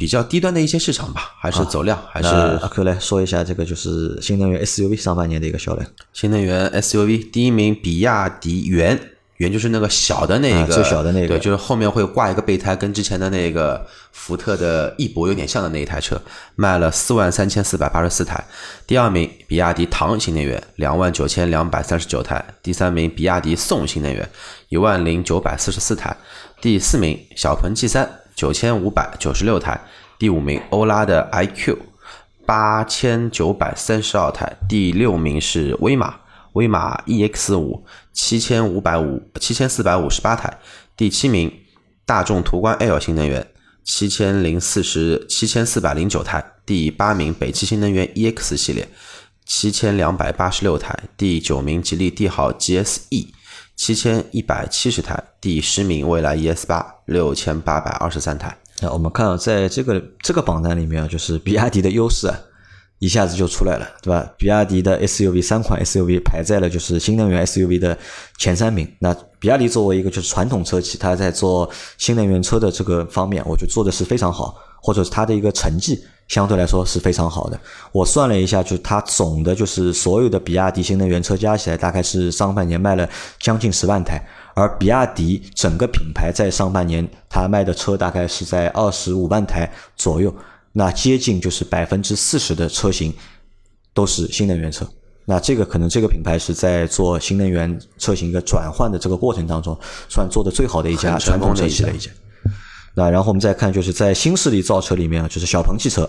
[0.00, 5.86] 比较低端的一些市场吧，还是走量，还是阿 Q 来说一下这个就是新能源 SUV 上半年的一个销量。
[6.14, 8.98] 新能源 SUV 第一名，比亚迪元。
[9.36, 16.20] 元就是那个小的那个，最小的那个，对，就是后面会挂一个备胎，跟之前的那个福特的翼博有点像的那一台车，
[16.56, 18.44] 卖了四万三千四百八十四台。
[18.86, 22.44] 第二名，比亚迪唐新能源，两万九千两百三十九台。
[22.62, 24.28] 第三名，比亚迪宋新能源，
[24.68, 26.14] 一万零九百四十四台。
[26.60, 29.78] 第四名，小鹏 G 三，九千五百九十六台。
[30.18, 31.76] 第五名，欧拉的 iQ，
[32.46, 34.50] 八千九百三十二台。
[34.66, 36.14] 第六名是威马。
[36.54, 37.84] 威马 EX 五
[38.14, 40.58] 七千五百五七千四百五十八台，
[40.96, 41.52] 第七名
[42.06, 43.46] 大众途观 L 新能源
[43.84, 48.88] 七千零四十七千四百零九台，第八名北汽新能源 EX 系列
[49.44, 53.26] 七千两百八十六台，第九名吉利帝豪 GSE
[53.80, 58.54] 七千一百七十台，第十名蔚来 ES 八六千八百二十三台。
[58.82, 62.38] 那我们看到，在这个这个榜单里面啊，就是比亚迪的优势啊。
[62.98, 64.30] 一下子就出来了，对吧？
[64.36, 67.96] 比亚迪的 SUV 三款 SUV 排在了就是新能源 SUV 的
[68.36, 68.86] 前三名。
[68.98, 71.66] 那比亚迪作为一个就是传统车企，它在做
[71.96, 77.60] 新能源车的这个方面，我觉得做的是非常好，或者是它的一个成绩相对来说是非常好的。
[77.90, 83.06] 我算了一下，就是它总的就是所有的比亚迪新能源车加起来，大概是上半年卖了
[83.40, 84.22] 将近十万台，
[84.54, 90.32] 而比亚迪整个品牌在上半年它卖的车大概是在二十五万台左右。
[90.72, 93.12] 那接近就是百分之四十的车型
[93.92, 94.88] 都是新能源车，
[95.24, 99.76] 那这个可能这个品牌是在做新能源车型一个转换的这个过程当中，
[100.08, 101.92] 算做的最好的一家传统车企了。
[101.92, 102.08] 一家。
[103.00, 106.08] 那然后我们再看，就是在新势力造车里面，就是小鹏汽车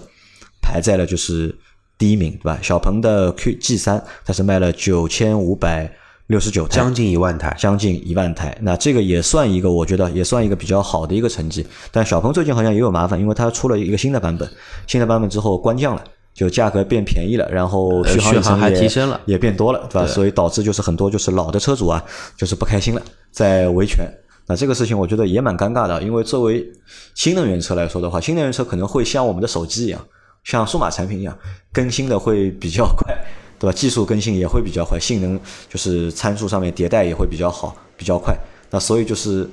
[0.61, 1.55] 排在了就是
[1.97, 2.59] 第一名，对吧？
[2.61, 5.89] 小鹏的 Q G 三，它是卖了九千五百。
[6.27, 8.57] 六十九台，将近一万台，将近一万台。
[8.61, 11.65] 那这个也算一个，我觉得也算一个比较好的一个成绩。
[11.91, 14.49] 但小鹏最近好像也有麻烦，因为它出了一个新的版本，
[14.87, 16.01] 新的版本之后官降了，
[16.33, 20.07] 就价格变便宜了，然后续航还提升了，也变多了，对吧？
[20.07, 22.01] 所以导致就是很多就是老的车主啊，
[22.37, 23.01] 就是不开心了，
[23.33, 24.07] 在维权。
[24.47, 26.69] 那这个事情我觉得也蛮尴尬的，因为作为
[27.15, 30.07] 新能源车来说的话，新能源车可能会像我们的手机一样，
[30.43, 31.37] 像数码产品一样，
[31.71, 33.15] 更新的会比较快。
[33.59, 33.77] 对吧？
[33.77, 35.39] 技术更新也会比较快，性能
[35.69, 38.35] 就是参数上面迭代也会比较好，比较快。
[38.71, 39.47] 那所以就是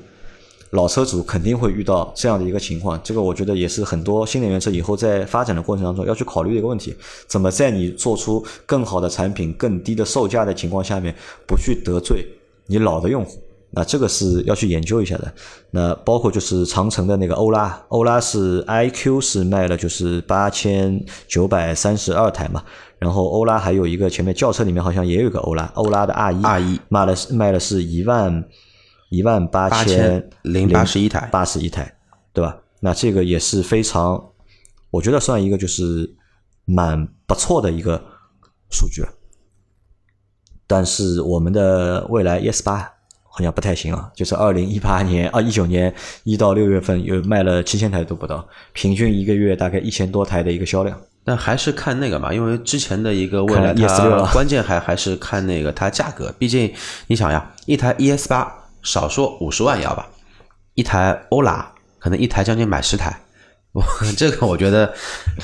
[0.71, 2.99] 老车主肯定会遇到这样的一个情况。
[3.05, 11.15] 这个我觉得也是很多新能源车以后在发展的过程当中要去考虑的一个问题：怎么在你做出更好的产品、更低的售价的情况下面，
[11.47, 12.27] 不去得罪
[12.65, 13.39] 你老的用户？
[13.71, 15.33] 那这个是要去研究一下的。
[15.71, 22.65] 那包括就是长城的那个欧拉，欧拉是 iQ 是卖了就是八千九百三十二台嘛。
[22.99, 28.45] 然后欧拉还有一个前面轿车里面好像也有个欧拉，欧拉的 R 一，R 一卖了卖了是一万
[29.11, 31.95] 一万八千零八十一台，八十一台，
[32.33, 32.59] 对吧？
[32.81, 34.33] 那这个也是非常，
[34.91, 36.17] 我觉得算一个就是
[36.65, 38.03] 蛮不错的一个
[38.71, 39.09] 数据了。
[40.67, 42.93] 但是我们的未来 ES 八
[43.39, 51.01] 好像不太行啊，就是二零一八年啊一九年一到六月份又卖了七千台都不到，平均一个月大概一千多台的一个销量。
[51.23, 56.73] 但还是看那个嘛，因为之前的一个未来它关键还还是看那个它价格，毕竟
[57.07, 60.09] 你想呀，一台 ES 八少说五十万要吧，
[60.75, 63.17] 一台欧拉可能一台将近买十台，
[63.71, 63.85] 我
[64.17, 64.93] 这个我觉得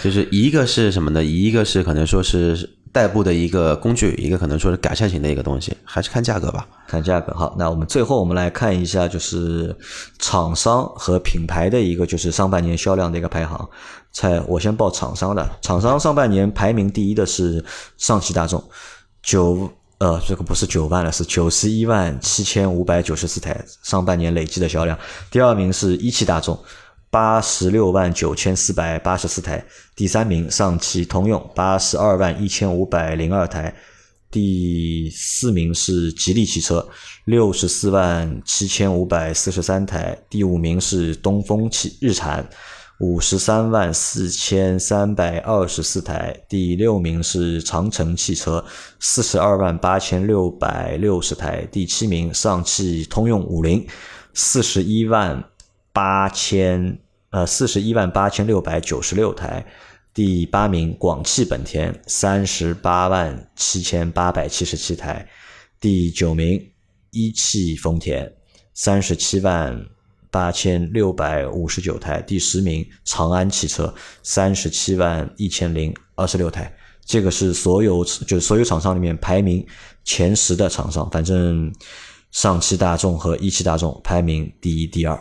[0.02, 1.22] 就是一个是什么呢？
[1.22, 2.70] 一个是可能说是。
[2.94, 6.64] 代步的一个工具，一个可能说是改善型的一个东西，还是看价格吧。
[6.86, 7.34] 看价格。
[7.34, 9.76] 好，那我们最后我们来看一下，就是
[10.20, 13.68] 厂商和品牌的一个就是上半年销量的一个排行。
[14.12, 15.44] 猜，我先报厂商的。
[15.60, 17.64] 厂商上半年排名第一的是
[17.98, 18.62] 上汽大众，
[19.24, 19.68] 九
[19.98, 24.96] 呃，这个不是九万了，是九十一万七千五百九十四台上半年累计的销量。
[25.32, 26.56] 第二名是一汽大众。
[27.14, 33.72] 八十六万九千四百八十四台，第三名上汽通用八十二万一千五百零二台，
[34.32, 36.84] 第四名是吉利汽车
[37.26, 42.44] 六十四万七千五百四十三台，第五名是东风汽日产
[42.98, 48.64] 五十三万四千三百二十四台，第六名是长城汽车
[48.98, 53.86] 四十二万八千六百六十台，第七名上汽通用五菱
[54.32, 55.44] 四十一万
[55.92, 56.98] 八千。
[57.34, 59.66] 呃，四十一万八千六百九十六台，
[60.14, 65.28] 第八名广汽本田三十八万七千八百七十七台，
[65.80, 66.64] 第九名
[67.10, 68.32] 一汽丰田
[68.72, 69.84] 三十七万
[70.30, 76.72] 八千六百五十九台，第十名长安汽车三十七万一千零二十六台。
[77.04, 79.66] 这个是所有就是所有厂商里面排名
[80.04, 81.74] 前十的厂商，反正
[82.30, 85.20] 上汽大众和一汽大众排名第一、第二。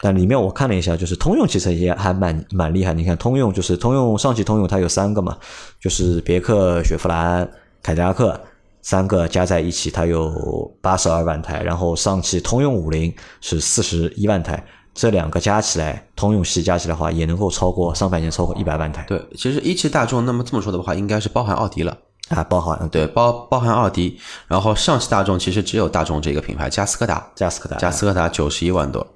[0.00, 2.94] 但里面我看了一下，就是通用汽车也还蛮蛮厉害。
[2.94, 5.36] 你看通用就是通用上汽通用，它有三个嘛，
[5.80, 7.48] 就是别克、雪佛兰、
[7.82, 8.40] 凯迪拉克，
[8.80, 19.04] 三个加在一起，它有八十二万台，然后上汽通用五菱是四十一万台，这两个加起来，通用系加起来的话，也能够超过上半年超过一百万台。
[19.08, 21.96] 对，其实一汽大众那么这么说的话，应该是包含奥迪了。
[22.28, 29.06] 啊，包含对包包含奥迪，然后上汽大众其实只有大众这个品牌，加斯柯达，加斯柯达，加斯柯达九十一万多，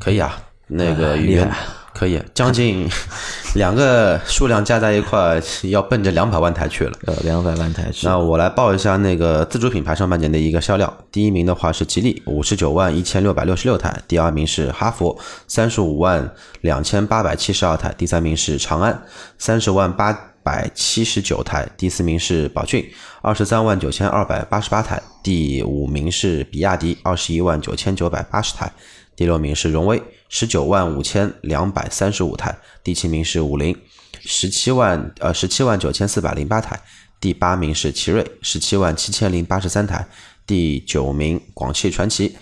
[0.00, 1.50] 可以啊，那个语言。
[1.94, 2.88] 可以，将近
[3.56, 6.92] 两个数量加在一块，要奔着两百万台去了。
[7.06, 8.06] 呃，两百万台去。
[8.06, 10.92] 那我来报一下那个自主品牌上半年的一个销量。
[11.10, 15.18] 第一名的话是吉利，五十九万一千六百六十六台；第二名是哈弗，
[15.48, 19.02] 三十五万两千八百七十二台；第三名是长安，
[19.36, 22.90] 三十万八百七十九台；第四名是宝骏，
[23.22, 28.72] 二十三万九千二百八十八台；第五名是比亚迪，二十一万九千九百八十台。
[29.14, 32.52] 第六名是荣威，十九万五千两百三十五台；
[32.84, 33.76] 第七名是五菱，
[34.20, 36.76] 十七万呃十七万九千四百零八台；
[37.20, 40.04] 第八名是奇瑞，十七万七千零八十三台；
[40.46, 42.36] 第九名广汽传祺，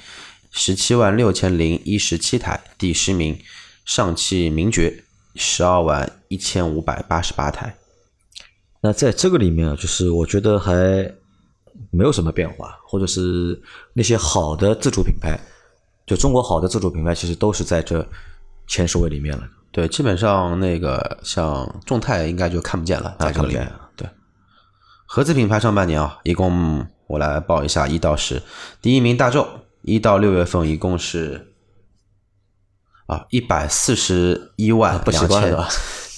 [0.53, 3.40] 十七万六千零一十七台；第十名
[3.86, 5.03] 上汽名爵，
[5.34, 7.74] 十二万一千五百八十八台。
[8.87, 10.72] 那在这个里面啊，就是我觉得还
[11.91, 13.61] 没有什么变化，或者是
[13.93, 15.37] 那些好的自主品牌。
[16.07, 18.07] 就中国好的自主品牌，其实都是在这
[18.68, 19.43] 前十位里面了。
[19.72, 23.72] 对，基本上那个像众泰应该就看不见了，在这里面。
[23.97, 24.09] 对，
[25.05, 28.41] 合资品牌上半年啊，一共我来报一下一到十。
[28.80, 29.45] 第一名大众，
[29.82, 31.53] 一到六月份一共是
[33.07, 35.57] 啊一百四十一万两千。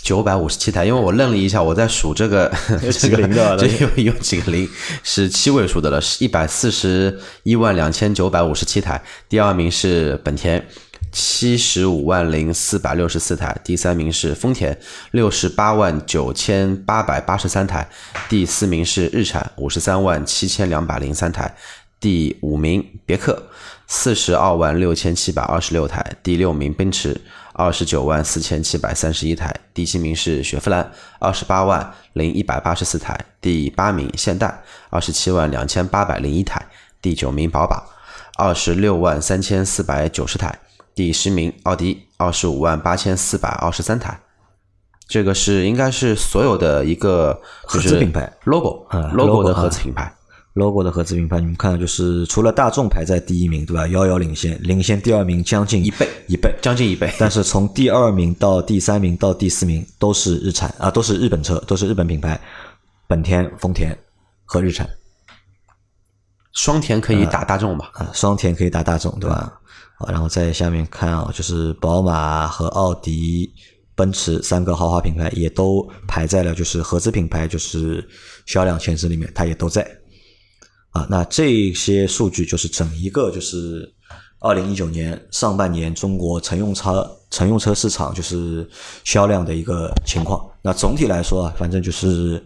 [0.09, 2.51] 九百五十七台，因为我愣了一下，我在数这个
[2.91, 4.67] 几个零的， 这有有几个零
[5.03, 8.99] 是七位数的了，是一百四十一万两千九百五十七台。
[9.29, 10.67] 第二名是本田，
[11.13, 13.55] 七十五万零四百六十四台。
[13.63, 14.75] 第三名是丰田，
[15.11, 17.87] 六十八万九千八百八十三台。
[18.31, 21.55] 第四名是日产，五十三万七千两百零三台。
[22.01, 23.43] 第五名别克，
[23.87, 26.03] 四十二万六千七百二十六台。
[26.23, 27.21] 第六名奔驰。
[27.59, 36.65] 二十九万四千七百三十一台，第七名是雪佛兰，二十八万零一百八十四台，第八名现代，二十七万两千八百零一台，
[37.03, 37.83] 第九名宝马，
[38.37, 40.57] 二十六万三千四百九十台，
[40.95, 44.21] 第十名奥迪，二十五万八千四百二十三台。
[45.09, 50.15] 这个是应该是所有的一个合资品牌 logo logo 的合资品牌。
[50.59, 53.87] Logo 的合资品牌，你们看，就是除了大众排在第一名，对吧？
[53.89, 57.11] 遥遥领先，领先第二名将近一倍，一倍，将近一倍。
[57.19, 62.39] 但是从第二名到第三名到第四名都是日产啊，都是日本车，都是日本品牌，
[63.07, 63.97] 本田、丰田
[64.45, 64.87] 和日产。
[66.53, 67.91] 双田可以打大众吧？
[67.95, 69.61] 啊，双田可以打大众，对吧？
[69.99, 73.49] 啊，然后在下面看啊，就是宝马和奥迪、
[73.95, 78.05] 奔驰三个豪华品牌也都排在了就是合资品牌就是
[78.47, 79.89] 销量前十里面，它也都在。
[81.09, 83.93] 那这些数据就是整一个就是
[84.41, 88.69] 二零一九年上半年中国乘用车乘用车市场就是
[89.05, 90.49] 销量的一个情况。
[90.63, 92.43] 那总体来说啊，反正就是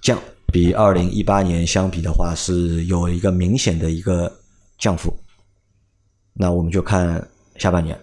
[0.00, 4.32] 降，比二零一八年相比的话是有一个明显的一个
[4.78, 5.14] 降幅。
[6.34, 7.98] 那我们就看下半年，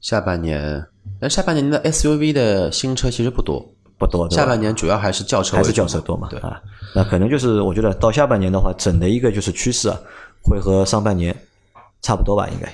[0.00, 0.82] 下半年，
[1.20, 3.74] 那下半年的 SUV 的新车其实不多。
[3.98, 6.28] 不多，下半年主要还是轿车，还是轿车多嘛？
[6.30, 6.60] 对啊，
[6.94, 9.98] 那可能就是我觉得到下半年的话，整的一个就是趋势啊，
[10.44, 11.36] 会和上半年
[12.00, 12.72] 差不多吧，应该。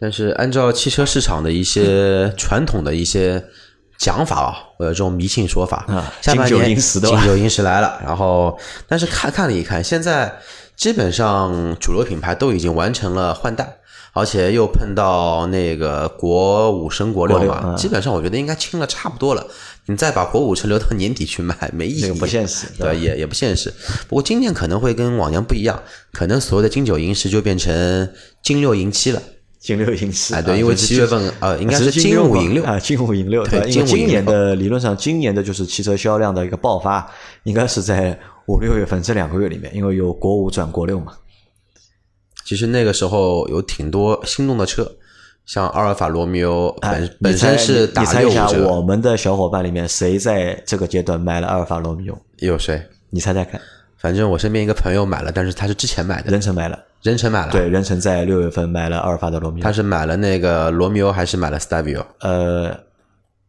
[0.00, 3.44] 但是按照汽车市场的一些 传统的一些
[3.96, 10.36] 讲法啊，或者这种迷信说法啊，下半年金九银十来了， 然后但是看看了一看，现在
[10.76, 13.78] 基本上主流品牌都已经完成了换代。
[14.12, 19.46] 而且又碰到那个国五升国六嘛，基本上我觉得应该清了差不多了。
[19.86, 22.66] 你再把国五车留到年底去卖，没意义，不现实。
[22.78, 23.72] 对，也也不现实。
[24.06, 25.82] 不过今年可能会跟往年不一样，
[26.12, 28.10] 可能所谓的金九银十就变成
[28.42, 29.22] 金六银七了。
[29.58, 33.44] 金六银七，哎，对，因为七月份呃，应该是金五银六啊，金五银六。
[33.46, 37.10] 对，因为今年的理论上，今年的就是汽车销量的一个爆发，
[37.42, 41.12] 应该是在五六月份这两个月里面，因为有国五转国六嘛。
[42.48, 44.90] 其实那个时候有挺多心动的车，
[45.44, 48.66] 像阿尔法罗密欧本本身是打六折。
[48.66, 52.18] 我们的小伙伴里面谁在这个阶段买了阿尔法罗密欧？
[52.38, 52.82] 有谁？
[53.10, 53.60] 你猜猜看。
[53.98, 56.30] 反正我身边一个朋友买了，但是他是之前买的。
[56.30, 57.52] 任成买了，任成买了。
[57.52, 59.62] 对，任成在六月份买了阿尔法的罗密欧。
[59.62, 62.02] 他是买了那个罗密欧还是买了 Stabio？
[62.20, 62.74] 呃，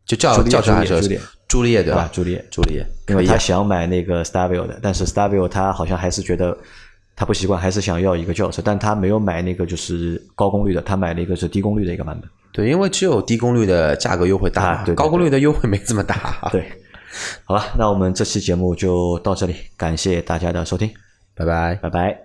[0.05, 2.09] 就叫叫啥朱丽叶，朱丽叶对吧？
[2.11, 2.85] 朱丽叶，朱丽叶。
[3.07, 6.57] 因为他想买那个 Stabio 的，但是 Stabio 他好像还是觉得。
[7.19, 12.29] 他不习惯，还是想要一个轿车，但他没有买那个就是高功率的，他买了一个是低功率的一个版本。
[12.53, 16.15] 对，因为只有低功率的价格优惠大，对，高功率的优惠没这么大。
[16.49, 16.63] 对，
[17.43, 20.89] 好了，那我们这期节目就到这里，感谢大家的收听，
[21.35, 21.75] 拜拜。
[21.75, 22.17] 拜拜。